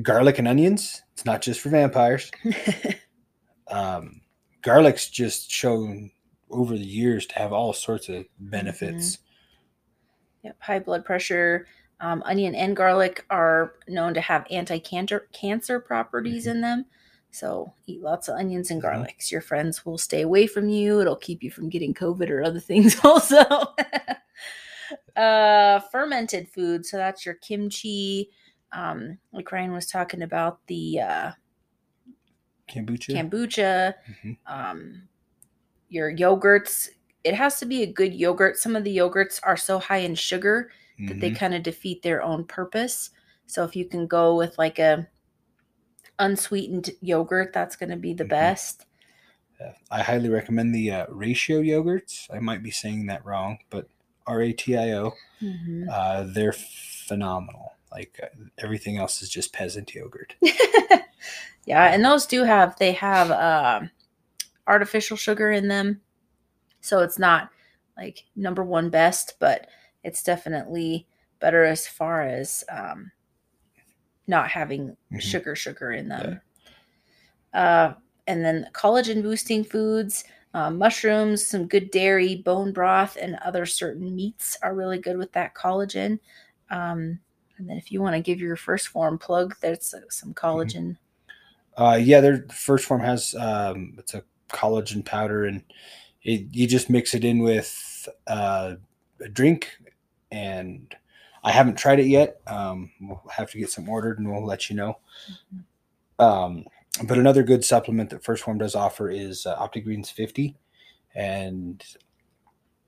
garlic 0.00 0.38
and 0.38 0.48
onions. 0.48 1.02
It's 1.12 1.24
not 1.26 1.42
just 1.42 1.60
for 1.60 1.68
vampires. 1.70 2.30
Um, 3.68 4.20
garlic's 4.60 5.08
just 5.08 5.50
shown 5.50 6.10
over 6.50 6.76
the 6.76 6.84
years 6.84 7.26
to 7.28 7.38
have 7.38 7.52
all 7.54 7.72
sorts 7.72 8.10
of 8.10 8.26
benefits. 8.38 9.16
Yep, 10.42 10.56
high 10.60 10.78
blood 10.80 11.04
pressure. 11.06 11.66
Um, 12.02 12.22
onion 12.26 12.54
and 12.56 12.76
garlic 12.76 13.24
are 13.30 13.74
known 13.86 14.12
to 14.14 14.20
have 14.20 14.44
anti-cancer 14.50 15.28
cancer 15.32 15.78
properties 15.78 16.48
in 16.48 16.60
them. 16.60 16.84
So 17.30 17.72
eat 17.86 18.02
lots 18.02 18.28
of 18.28 18.36
onions 18.36 18.70
and 18.72 18.82
Mhm. 18.82 19.06
garlics. 19.06 19.30
Your 19.30 19.40
friends 19.40 19.86
will 19.86 19.96
stay 19.98 20.22
away 20.22 20.48
from 20.48 20.68
you. 20.68 21.00
It'll 21.00 21.14
keep 21.16 21.44
you 21.44 21.50
from 21.50 21.68
getting 21.68 21.94
COVID 21.94 22.28
or 22.28 22.42
other 22.42 22.58
things 22.70 22.96
also. 23.04 23.38
uh, 25.16 25.78
fermented 25.92 26.48
food. 26.48 26.84
So 26.84 26.96
that's 26.96 27.24
your 27.24 27.36
kimchi. 27.36 28.30
Um, 28.72 29.18
like 29.32 29.52
Ryan 29.52 29.72
was 29.72 29.86
talking 29.86 30.22
about 30.22 30.58
the 30.66 31.00
uh, 31.00 31.32
Kombucha. 32.68 33.14
kombucha, 33.16 33.94
Mhm. 34.10 34.36
um, 34.46 35.08
your 35.88 36.10
yogurts 36.12 36.88
it 37.24 37.34
has 37.34 37.60
to 37.60 37.66
be 37.66 37.84
a 37.84 37.86
good 37.86 38.12
yogurt. 38.12 38.56
Some 38.58 38.74
of 38.74 38.82
the 38.82 38.96
yogurts 38.96 39.38
are 39.44 39.56
so 39.56 39.78
high 39.78 39.98
in 39.98 40.16
sugar 40.16 40.72
that 41.08 41.20
they 41.20 41.30
Mhm. 41.30 41.36
kind 41.36 41.54
of 41.54 41.62
defeat 41.62 42.02
their 42.02 42.22
own 42.22 42.44
purpose. 42.44 43.10
So 43.46 43.64
if 43.64 43.74
you 43.76 43.84
can 43.84 44.06
go 44.06 44.36
with 44.36 44.58
like 44.58 44.78
a 44.78 45.08
unsweetened 46.18 46.90
yogurt, 47.00 47.52
that's 47.52 47.76
going 47.76 47.90
to 47.90 47.96
be 47.96 48.14
the 48.14 48.24
Mhm. 48.24 48.28
best. 48.30 48.86
Yeah. 49.60 49.72
I 49.90 50.02
highly 50.02 50.28
recommend 50.28 50.74
the 50.74 50.90
uh, 50.90 51.06
ratio 51.08 51.60
yogurts. 51.60 52.28
I 52.34 52.38
might 52.40 52.62
be 52.62 52.70
saying 52.70 53.06
that 53.06 53.24
wrong, 53.24 53.58
but 53.70 53.88
R 54.26 54.42
A 54.42 54.52
T 54.52 54.76
I 54.76 54.92
O. 54.92 55.12
Mhm. 55.40 55.88
Uh, 55.90 56.24
they're 56.24 56.52
phenomenal. 56.52 57.74
Like 57.90 58.18
uh, 58.22 58.26
everything 58.58 58.96
else 58.96 59.20
is 59.22 59.28
just 59.28 59.52
peasant 59.52 59.94
yogurt. 59.94 60.34
yeah, 61.66 61.92
and 61.92 62.04
those 62.04 62.26
do 62.26 62.44
have 62.44 62.76
they 62.78 62.92
have 62.92 63.30
um 63.30 63.90
artificial 64.66 65.16
sugar 65.16 65.50
in 65.50 65.68
them, 65.68 66.00
so 66.80 67.00
it's 67.00 67.18
not 67.18 67.50
like 67.96 68.24
number 68.34 68.64
one 68.64 68.88
best, 68.90 69.34
but 69.38 69.68
it's 70.04 70.22
definitely 70.22 71.06
better 71.40 71.64
as 71.64 71.86
far 71.86 72.22
as 72.22 72.64
um, 72.68 73.10
not 74.26 74.48
having 74.48 74.96
Mhm. 75.12 75.20
sugar 75.20 75.56
sugar 75.56 75.92
in 75.92 76.08
them. 76.08 76.40
Uh, 77.52 77.94
and 78.26 78.44
then 78.44 78.68
collagen 78.72 79.22
boosting 79.22 79.64
foods. 79.64 80.24
Uh, 80.54 80.70
mushrooms, 80.70 81.46
some 81.46 81.66
good 81.66 81.90
dairy, 81.90 82.36
bone 82.36 82.72
broth, 82.72 83.16
and 83.20 83.36
other 83.36 83.64
certain 83.64 84.14
meats 84.14 84.56
are 84.62 84.74
really 84.74 84.98
good 84.98 85.16
with 85.16 85.32
that 85.32 85.54
collagen. 85.54 86.18
Um, 86.70 87.18
and 87.56 87.68
then 87.68 87.76
if 87.78 87.90
you 87.90 88.02
want 88.02 88.14
to 88.16 88.20
give 88.20 88.38
your 88.38 88.56
first 88.56 88.88
form 88.88 89.18
plug, 89.18 89.56
there's 89.60 89.94
uh, 89.94 90.00
some 90.10 90.34
collagen. 90.34 90.98
Uh, 91.76 91.98
yeah, 92.00 92.20
their 92.20 92.44
first 92.52 92.84
form 92.84 93.00
has 93.00 93.34
um, 93.34 93.94
it's 93.98 94.12
a 94.12 94.22
collagen 94.50 95.02
powder, 95.04 95.46
and 95.46 95.62
it, 96.22 96.46
you 96.50 96.66
just 96.66 96.90
mix 96.90 97.14
it 97.14 97.24
in 97.24 97.38
with 97.38 98.08
uh, 98.26 98.74
a 99.20 99.28
drink. 99.28 99.70
And 100.32 100.92
I 101.44 101.52
haven't 101.52 101.76
tried 101.76 102.00
it 102.00 102.06
yet. 102.06 102.40
Um, 102.46 102.90
we'll 103.00 103.22
have 103.30 103.50
to 103.52 103.58
get 103.58 103.70
some 103.70 103.88
ordered, 103.88 104.18
and 104.18 104.30
we'll 104.30 104.44
let 104.44 104.68
you 104.70 104.76
know. 104.76 104.98
Um, 106.18 106.64
but 107.04 107.18
another 107.18 107.42
good 107.42 107.64
supplement 107.64 108.10
that 108.10 108.24
First 108.24 108.42
Form 108.42 108.58
does 108.58 108.74
offer 108.74 109.10
is 109.10 109.46
uh, 109.46 109.56
OptiGreens 109.56 110.10
50, 110.10 110.56
and 111.14 111.82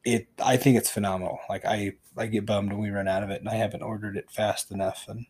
it 0.04 0.28
I 0.42 0.56
think 0.56 0.76
it's 0.76 0.90
phenomenal. 0.90 1.38
Like 1.48 1.64
I 1.64 1.92
I 2.16 2.26
get 2.26 2.46
bummed 2.46 2.72
when 2.72 2.80
we 2.80 2.90
run 2.90 3.08
out 3.08 3.22
of 3.22 3.30
it, 3.30 3.40
and 3.40 3.48
I 3.48 3.54
haven't 3.54 3.82
ordered 3.82 4.16
it 4.16 4.30
fast 4.30 4.70
enough, 4.70 5.04
and 5.08 5.26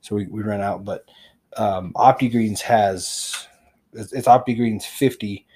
so 0.00 0.16
we, 0.16 0.26
we 0.26 0.42
run 0.42 0.60
out. 0.60 0.84
But 0.84 1.06
um, 1.56 1.92
OptiGreens 1.94 2.60
has 2.60 3.46
it's, 3.92 4.12
it's 4.12 4.28
OptiGreens 4.28 4.84
50 4.84 5.46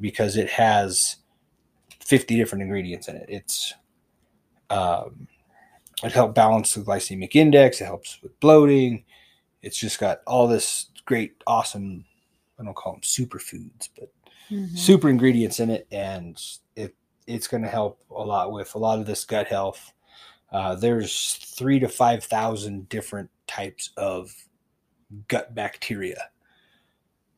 because 0.00 0.36
it 0.36 0.50
has 0.50 1.16
50 2.00 2.36
different 2.36 2.62
ingredients 2.62 3.08
in 3.08 3.16
it. 3.16 3.26
It's 3.28 3.74
um, 4.70 5.28
it 6.02 6.12
helps 6.12 6.34
balance 6.34 6.74
the 6.74 6.80
glycemic 6.82 7.34
index. 7.34 7.80
It 7.80 7.86
helps 7.86 8.22
with 8.22 8.38
bloating. 8.40 9.04
It's 9.62 9.78
just 9.78 9.98
got 9.98 10.20
all 10.26 10.46
this 10.46 10.86
great, 11.04 11.42
awesome. 11.46 12.04
I 12.58 12.64
don't 12.64 12.74
call 12.76 12.92
them 12.92 13.00
superfoods, 13.02 13.88
but 13.98 14.12
Mhm. 14.50 14.76
super 14.78 15.08
ingredients 15.08 15.58
in 15.60 15.70
it, 15.70 15.86
and 15.90 16.40
it 16.76 16.94
it's 17.26 17.48
going 17.48 17.62
to 17.64 17.68
help 17.68 18.00
a 18.10 18.22
lot 18.22 18.52
with 18.52 18.74
a 18.76 18.78
lot 18.78 19.00
of 19.00 19.06
this 19.06 19.24
gut 19.24 19.48
health. 19.48 19.92
Uh, 20.52 20.76
there's 20.76 21.34
three 21.34 21.80
to 21.80 21.88
five 21.88 22.22
thousand 22.22 22.88
different 22.88 23.28
types 23.48 23.90
of 23.96 24.32
gut 25.28 25.54
bacteria, 25.54 26.30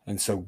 and 0.06 0.20
so 0.20 0.46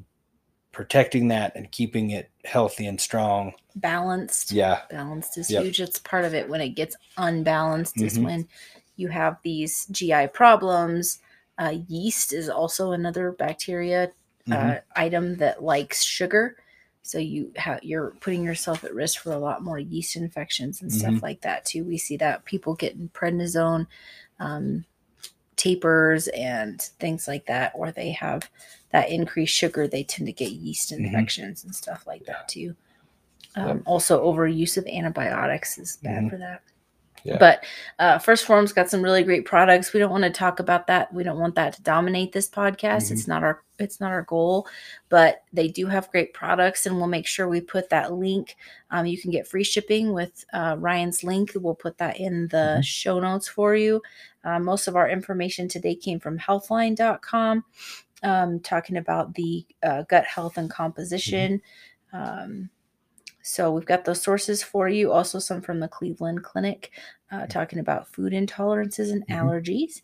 protecting 0.71 1.27
that 1.29 1.55
and 1.55 1.71
keeping 1.71 2.11
it 2.11 2.29
healthy 2.45 2.85
and 2.85 2.99
strong. 2.99 3.53
Balanced. 3.75 4.51
Yeah, 4.51 4.81
Balanced 4.89 5.37
is 5.37 5.49
Yep. 5.49 5.63
huge. 5.63 5.81
It's 5.81 5.99
part 5.99 6.25
of 6.25 6.33
it. 6.33 6.49
When 6.49 6.61
it 6.61 6.69
gets 6.69 6.95
unbalanced, 7.17 8.01
is 8.01 8.17
Mhm. 8.17 8.23
when 8.23 8.47
you 8.95 9.07
have 9.09 9.37
these 9.43 9.85
GI 9.87 10.27
problems. 10.27 11.19
Uh, 11.57 11.75
yeast 11.87 12.33
is 12.33 12.49
also 12.49 12.91
another 12.91 13.31
bacteria 13.31 14.11
uh, 14.51 14.77
item 14.95 15.37
that 15.37 15.63
likes 15.63 16.03
sugar. 16.03 16.57
So 17.03 17.19
you 17.19 17.51
have 17.55 17.83
you're 17.83 18.11
putting 18.19 18.43
yourself 18.43 18.83
at 18.83 18.93
risk 18.93 19.21
for 19.21 19.31
a 19.31 19.37
lot 19.37 19.63
more 19.63 19.77
yeast 19.79 20.15
infections 20.15 20.81
and 20.81 20.91
stuff 20.91 21.13
Mhm. 21.15 21.21
like 21.21 21.41
that 21.41 21.63
too. 21.63 21.83
We 21.85 21.97
see 21.97 22.17
that 22.17 22.43
people 22.45 22.73
getting 22.73 23.09
prednisone, 23.09 23.85
um, 24.39 24.83
tapers, 25.61 26.27
and 26.29 26.81
things 26.99 27.27
like 27.27 27.45
that, 27.45 27.77
where 27.77 27.91
they 27.91 28.11
have 28.11 28.49
that 28.91 29.09
increased 29.09 29.53
sugar, 29.55 29.87
they 29.87 30.03
tend 30.03 30.27
to 30.27 30.33
get 30.33 30.51
yeast 30.53 30.91
Mhm. 30.91 31.05
infections 31.05 31.63
and 31.63 31.75
stuff 31.75 32.05
like 32.07 32.25
that 32.25 32.47
too. 32.49 32.75
Um, 33.55 33.67
Yep. 33.67 33.81
Also, 33.85 34.25
overuse 34.25 34.77
of 34.77 34.87
antibiotics 34.87 35.77
is 35.77 35.97
bad 35.97 36.25
Mhm. 36.25 36.29
for 36.29 36.37
that. 36.37 36.61
Yeah. 37.23 37.37
But 37.37 37.63
uh, 37.99 38.17
First 38.19 38.45
Form's 38.45 38.73
got 38.73 38.89
some 38.89 39.01
really 39.01 39.23
great 39.23 39.45
products. 39.45 39.93
We 39.93 39.99
don't 39.99 40.11
want 40.11 40.23
to 40.23 40.29
talk 40.31 40.59
about 40.59 40.87
that. 40.87 41.13
We 41.13 41.23
don't 41.23 41.39
want 41.39 41.55
that 41.55 41.73
to 41.73 41.81
dominate 41.83 42.31
this 42.31 42.49
podcast. 42.49 43.07
Mhm. 43.07 43.11
It's 43.11 43.27
not 43.27 43.43
our 43.43 43.63
it's 43.79 43.99
not 43.99 44.11
our 44.11 44.21
goal, 44.21 44.67
but 45.09 45.43
they 45.51 45.67
do 45.67 45.87
have 45.87 46.11
great 46.11 46.35
products, 46.35 46.85
and 46.85 46.97
we'll 46.97 47.07
make 47.07 47.25
sure 47.25 47.47
we 47.47 47.61
put 47.61 47.89
that 47.89 48.13
link. 48.13 48.55
Um, 48.91 49.07
you 49.07 49.19
can 49.19 49.31
get 49.31 49.47
free 49.47 49.63
shipping 49.63 50.13
with 50.13 50.45
uh, 50.53 50.75
Ryan's 50.77 51.23
link. 51.23 51.53
We'll 51.55 51.73
put 51.73 51.97
that 51.97 52.19
in 52.19 52.47
the 52.49 52.77
Mhm. 52.77 52.83
show 52.83 53.19
notes 53.19 53.47
for 53.47 53.75
you. 53.75 54.01
Uh, 54.43 54.59
most 54.59 54.87
of 54.87 54.95
our 54.95 55.09
information 55.09 55.67
today 55.67 55.95
came 55.95 56.19
from 56.19 56.37
Healthline.com, 56.37 57.63
um, 58.23 58.59
talking 58.59 58.97
about 58.97 59.33
the 59.33 59.65
uh, 59.81 60.03
gut 60.03 60.25
health 60.25 60.57
and 60.59 60.69
composition. 60.69 61.61
Um, 62.13 62.69
so 63.43 63.71
we've 63.71 63.85
got 63.85 64.05
those 64.05 64.21
sources 64.21 64.63
for 64.63 64.89
you. 64.89 65.11
Also, 65.11 65.39
some 65.39 65.61
from 65.61 65.79
the 65.79 65.87
Cleveland 65.87 66.43
Clinic, 66.43 66.91
uh, 67.31 67.47
talking 67.47 67.79
about 67.79 68.07
food 68.13 68.33
intolerances 68.33 69.11
and 69.11 69.27
Mhm. 69.27 69.35
allergies. 69.37 70.01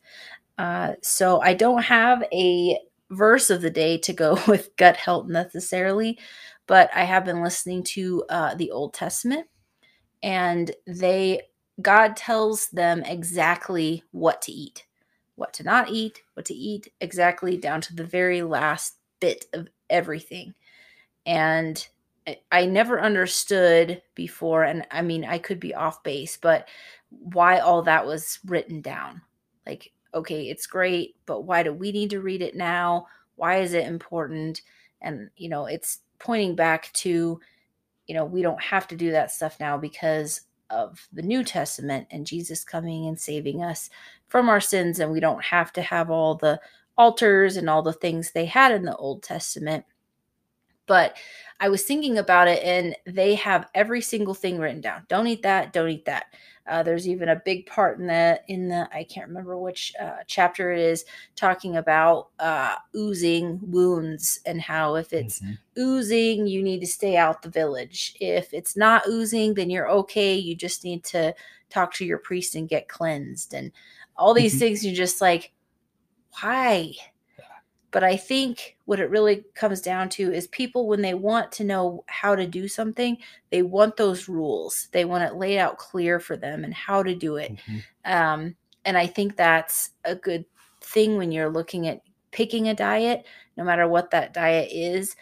Uh, 0.58 0.94
so 1.04 1.42
I 1.42 1.54
don't 1.54 1.84
have 1.84 2.24
a 2.34 2.80
verse 3.12 3.50
of 3.50 3.62
the 3.62 3.70
day 3.70 3.98
to 4.00 4.14
go 4.14 4.36
with 4.48 4.76
gut 4.78 4.98
health 4.98 5.28
necessarily, 5.28 6.20
but 6.68 6.90
I 6.96 7.04
have 7.06 7.26
been 7.26 7.44
listening 7.44 7.84
to 7.96 8.24
uh, 8.30 8.56
the 8.56 8.72
Old 8.72 8.94
Testament, 8.94 9.48
and 10.24 10.72
they 10.88 11.42
God 11.82 12.16
tells 12.16 12.70
them 12.70 13.04
exactly 13.04 14.04
what 14.12 14.42
to 14.44 14.52
eat, 14.52 14.88
what 15.36 15.54
to 15.56 15.64
not 15.64 15.90
eat, 15.92 16.24
what 16.34 16.46
to 16.48 16.56
eat, 16.56 16.92
exactly 17.02 17.58
down 17.58 17.82
to 17.82 17.96
the 17.96 18.04
very 18.04 18.42
last 18.42 18.96
bit 19.20 19.46
of 19.54 19.68
everything. 19.90 20.56
And 21.26 21.88
I- 22.52 22.66
never 22.66 23.00
understood 23.02 24.02
before, 24.16 24.64
and 24.64 24.86
I 24.92 25.02
mean, 25.02 25.24
I 25.26 25.38
could 25.40 25.60
be 25.60 25.74
off 25.74 26.04
base, 26.04 26.38
but 26.38 26.68
why 27.10 27.60
all 27.60 27.82
that 27.84 28.06
was 28.06 28.40
written 28.46 28.82
down. 28.82 29.22
Like, 29.66 29.92
okay, 30.14 30.50
it's 30.50 30.68
great, 30.68 31.16
but 31.26 31.42
why 31.42 31.64
do 31.64 31.74
we 31.74 31.92
need 31.92 32.10
to 32.12 32.22
read 32.22 32.42
it 32.42 32.56
now? 32.56 33.08
Why 33.36 33.58
is 33.58 33.74
it 33.74 33.86
important? 33.86 34.62
And, 35.02 35.30
you 35.38 35.50
know, 35.50 35.66
it's 35.66 36.00
pointing 36.20 36.56
back 36.56 36.92
to, 36.94 37.40
you 38.08 38.16
know, 38.16 38.26
we 38.26 38.42
don't 38.42 38.62
have 38.62 38.88
to 38.90 38.96
do 38.96 39.12
that 39.12 39.32
stuff 39.32 39.60
now 39.60 39.78
because 39.78 40.42
of 40.70 41.08
the 41.14 41.22
New 41.22 41.44
Testament 41.44 42.08
and 42.12 42.26
Jesus 42.28 42.64
coming 42.64 43.08
and 43.08 43.20
saving 43.20 43.64
us 43.64 43.90
from 44.28 44.50
our 44.50 44.62
sins. 44.62 45.00
And 45.00 45.12
we 45.12 45.20
don't 45.20 45.44
have 45.46 45.72
to 45.74 45.82
have 45.82 46.10
all 46.10 46.36
the 46.36 46.60
altars 46.98 47.58
and 47.58 47.70
all 47.70 47.82
the 47.84 47.94
things 47.94 48.32
they 48.32 48.46
had 48.46 48.72
in 48.74 48.84
the 48.84 48.96
Old 48.96 49.24
Testament. 49.24 49.86
But 50.88 51.18
I 51.60 51.70
was 51.70 51.84
thinking 51.84 52.18
about 52.18 52.48
it, 52.48 52.64
and 52.64 52.96
they 53.06 53.36
have 53.36 53.68
every 53.76 54.02
single 54.02 54.34
thing 54.34 54.60
written 54.60 54.82
down. 54.82 55.06
Don't 55.10 55.28
eat 55.28 55.42
that. 55.44 55.74
Don't 55.74 55.90
eat 55.90 56.06
that. 56.06 56.28
Uh, 56.68 56.84
there's 56.84 57.08
even 57.08 57.30
a 57.30 57.42
big 57.46 57.66
part 57.66 57.98
in 58.00 58.08
the 58.08 58.40
in 58.50 58.68
the 58.68 58.88
I 58.94 59.06
can't 59.06 59.28
remember 59.30 59.58
which 59.58 59.94
uh, 60.02 60.18
chapter 60.28 60.72
it 60.74 60.80
is 60.80 61.06
talking 61.36 61.78
about 61.78 62.30
uh, 62.40 62.76
oozing 62.96 63.60
wounds 63.64 64.40
and 64.46 64.62
how 64.62 64.96
if 64.96 65.14
it's 65.14 65.40
Mhm. 65.42 65.58
oozing, 65.78 66.46
you 66.48 66.62
need 66.64 66.80
to 66.82 66.88
stay 66.88 67.16
out 67.18 67.42
the 67.42 67.50
village. 67.50 68.16
If 68.20 68.54
it's 68.54 68.76
not 68.76 69.08
oozing, 69.08 69.54
then 69.54 69.70
you're 69.70 69.90
okay. 69.90 70.36
You 70.36 70.56
just 70.56 70.84
need 70.84 71.04
to 71.06 71.34
talk 71.70 71.94
to 71.96 72.06
your 72.06 72.18
priest 72.20 72.56
and 72.56 72.68
get 72.70 72.88
cleansed, 72.90 73.54
and 73.54 73.72
all 74.18 74.34
these 74.34 74.56
Mhm. 74.56 74.60
things. 74.60 74.86
You're 74.86 74.96
just 74.96 75.22
like, 75.22 75.54
why? 76.42 76.94
But 77.92 78.04
I 78.04 78.18
think 78.18 78.78
what 78.86 79.00
it 79.00 79.10
really 79.10 79.46
comes 79.56 79.82
down 79.82 80.10
to 80.10 80.32
is 80.34 80.48
people, 80.48 80.88
when 80.88 81.02
they 81.02 81.14
want 81.14 81.52
to 81.54 81.64
know 81.64 82.04
how 82.08 82.36
to 82.36 82.46
do 82.46 82.68
something, 82.68 83.18
they 83.50 83.62
want 83.62 83.96
those 83.96 84.28
rules. 84.28 84.90
They 84.92 85.06
want 85.06 85.24
it 85.24 85.36
laid 85.36 85.58
out 85.58 85.78
clear 85.78 86.20
for 86.20 86.36
them 86.36 86.64
and 86.64 86.74
how 86.74 87.02
to 87.04 87.16
do 87.16 87.38
it. 87.38 87.54
Mhm. 87.56 87.84
Um, 88.06 88.56
and 88.86 88.98
I 88.98 89.08
think 89.08 89.36
that's 89.38 89.92
a 90.04 90.16
good 90.16 90.46
thing 90.82 91.18
when 91.18 91.32
you're 91.32 91.50
looking 91.50 91.88
at 91.88 92.02
picking 92.32 92.68
a 92.68 92.74
diet, 92.74 93.26
no 93.56 93.64
matter 93.64 93.88
what 93.88 94.12
that 94.12 94.34
diet 94.34 94.70
is. 94.72 95.16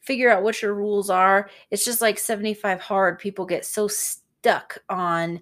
Figure 0.00 0.30
out 0.30 0.42
what 0.42 0.62
your 0.62 0.74
rules 0.74 1.10
are. 1.10 1.48
It's 1.70 1.84
just 1.84 2.00
like 2.00 2.18
75 2.18 2.80
hard. 2.80 3.18
People 3.18 3.46
get 3.46 3.64
so 3.64 3.86
stuck 3.88 4.78
on, 4.88 5.40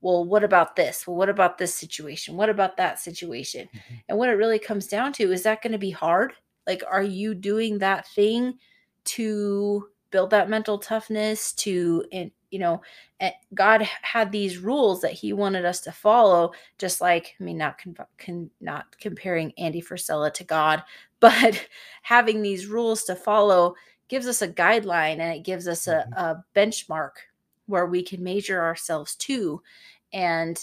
well, 0.00 0.24
what 0.24 0.44
about 0.44 0.76
this? 0.76 1.06
Well, 1.06 1.16
what 1.16 1.28
about 1.28 1.58
this 1.58 1.74
situation? 1.74 2.36
What 2.36 2.50
about 2.50 2.76
that 2.76 2.98
situation? 2.98 3.68
Mhm. 3.74 4.02
And 4.08 4.18
what 4.18 4.28
it 4.28 4.34
really 4.34 4.58
comes 4.58 4.86
down 4.86 5.12
to 5.14 5.32
is 5.32 5.42
that 5.42 5.62
going 5.62 5.72
to 5.72 5.78
be 5.78 5.90
hard? 5.90 6.34
Like, 6.66 6.82
are 6.88 7.02
you 7.02 7.34
doing 7.34 7.78
that 7.78 8.06
thing 8.08 8.58
to 9.04 9.88
build 10.10 10.30
that 10.30 10.48
mental 10.48 10.78
toughness, 10.78 11.52
to, 11.52 12.04
and 12.12 12.30
you 12.50 12.58
know, 12.58 12.80
eh, 13.20 13.32
God 13.54 13.82
had 14.02 14.30
these 14.32 14.58
rules 14.58 15.00
that 15.00 15.12
He 15.12 15.32
wanted 15.32 15.64
us 15.64 15.80
to 15.80 15.92
follow. 15.92 16.52
Just 16.78 17.00
like, 17.00 17.34
I 17.40 17.44
mean, 17.44 17.58
not 17.58 17.78
con- 17.78 17.96
con- 18.18 18.50
not 18.60 18.98
comparing 18.98 19.52
Andy 19.58 19.82
Frisella 19.82 20.32
to 20.34 20.44
God, 20.44 20.82
but 21.20 21.68
having 22.02 22.42
these 22.42 22.66
rules 22.66 23.04
to 23.04 23.16
follow 23.16 23.74
gives 24.08 24.26
us 24.26 24.40
a 24.40 24.48
guideline 24.48 25.18
and 25.18 25.34
it 25.34 25.44
gives 25.44 25.66
us 25.66 25.88
a, 25.88 26.06
mm-hmm. 26.08 26.12
a 26.12 26.44
benchmark 26.54 27.12
where 27.66 27.86
we 27.86 28.02
can 28.02 28.22
measure 28.22 28.62
ourselves 28.62 29.14
to. 29.16 29.62
And 30.12 30.60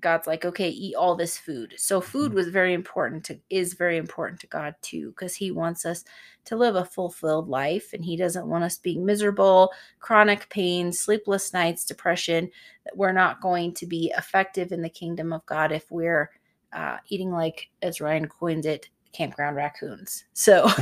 God's 0.00 0.26
like, 0.26 0.44
okay, 0.44 0.68
eat 0.68 0.96
all 0.96 1.14
this 1.14 1.38
food. 1.38 1.74
So 1.76 2.00
food 2.00 2.28
mm-hmm. 2.28 2.36
was 2.36 2.48
very 2.48 2.74
important 2.74 3.24
to 3.24 3.38
is 3.48 3.74
very 3.74 3.96
important 3.96 4.40
to 4.40 4.46
God 4.48 4.74
too, 4.82 5.10
because 5.10 5.36
He 5.36 5.50
wants 5.50 5.86
us 5.86 6.04
to 6.46 6.56
live 6.56 6.74
a 6.74 6.84
fulfilled 6.84 7.48
life, 7.48 7.92
and 7.92 8.04
He 8.04 8.16
doesn't 8.16 8.48
want 8.48 8.64
us 8.64 8.76
being 8.76 9.04
miserable, 9.04 9.72
chronic 10.00 10.48
pain, 10.50 10.92
sleepless 10.92 11.52
nights, 11.52 11.84
depression. 11.84 12.50
That 12.84 12.96
we're 12.96 13.12
not 13.12 13.40
going 13.40 13.72
to 13.74 13.86
be 13.86 14.12
effective 14.18 14.72
in 14.72 14.82
the 14.82 14.88
kingdom 14.88 15.32
of 15.32 15.46
God 15.46 15.70
if 15.70 15.90
we're 15.90 16.30
uh, 16.72 16.96
eating 17.08 17.30
like, 17.30 17.68
as 17.82 18.00
Ryan 18.00 18.26
coined 18.26 18.66
it, 18.66 18.88
campground 19.12 19.56
raccoons. 19.56 20.24
So. 20.32 20.68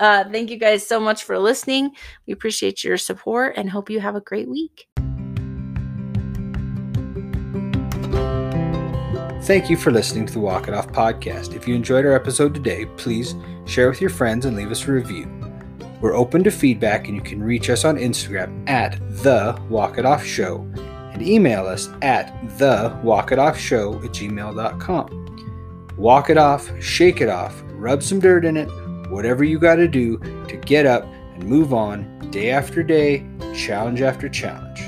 uh, 0.00 0.24
thank 0.30 0.50
you 0.50 0.56
guys 0.56 0.86
so 0.86 1.00
much 1.00 1.24
for 1.24 1.38
listening. 1.38 1.92
We 2.26 2.32
appreciate 2.32 2.84
your 2.84 2.96
support 2.96 3.54
and 3.56 3.70
hope 3.70 3.90
you 3.90 4.00
have 4.00 4.16
a 4.16 4.20
great 4.20 4.48
week. 4.48 4.88
Thank 9.42 9.70
you 9.70 9.76
for 9.76 9.92
listening 9.92 10.26
to 10.26 10.32
the 10.32 10.40
Walk 10.40 10.66
It 10.66 10.74
Off 10.74 10.88
podcast. 10.88 11.54
If 11.54 11.68
you 11.68 11.76
enjoyed 11.76 12.04
our 12.04 12.14
episode 12.14 12.52
today, 12.52 12.86
please 12.96 13.36
share 13.64 13.88
with 13.88 14.00
your 14.00 14.10
friends 14.10 14.44
and 14.44 14.56
leave 14.56 14.72
us 14.72 14.88
a 14.88 14.92
review. 14.92 15.28
We're 16.00 16.16
open 16.16 16.42
to 16.44 16.50
feedback 16.50 17.06
and 17.06 17.16
you 17.16 17.22
can 17.22 17.42
reach 17.42 17.70
us 17.70 17.84
on 17.84 17.96
Instagram 17.96 18.68
at 18.68 18.98
the 19.22 19.56
Walk 19.70 19.98
It 19.98 20.04
Off 20.04 20.24
Show 20.24 20.68
and 21.12 21.22
email 21.22 21.64
us 21.66 21.88
at 22.02 22.32
the 22.58 22.98
Walk 23.04 23.30
It 23.30 23.38
Off 23.38 23.56
Show 23.56 23.94
at 24.02 24.10
gmail.com. 24.10 25.26
Walk 25.96 26.28
it 26.28 26.36
off, 26.36 26.70
shake 26.82 27.20
it 27.22 27.28
off, 27.28 27.62
rub 27.72 28.02
some 28.02 28.20
dirt 28.20 28.44
in 28.44 28.56
it, 28.56 28.68
whatever 29.10 29.44
you 29.44 29.58
got 29.58 29.76
to 29.76 29.88
do 29.88 30.18
to 30.48 30.56
get 30.56 30.86
up 30.86 31.04
and 31.34 31.44
move 31.44 31.72
on 31.72 32.30
day 32.30 32.50
after 32.50 32.82
day, 32.82 33.26
challenge 33.54 34.00
after 34.02 34.28
challenge. 34.28 34.80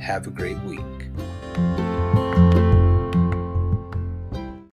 Have 0.00 0.26
a 0.26 0.30
great 0.30 0.58
week. 0.60 1.87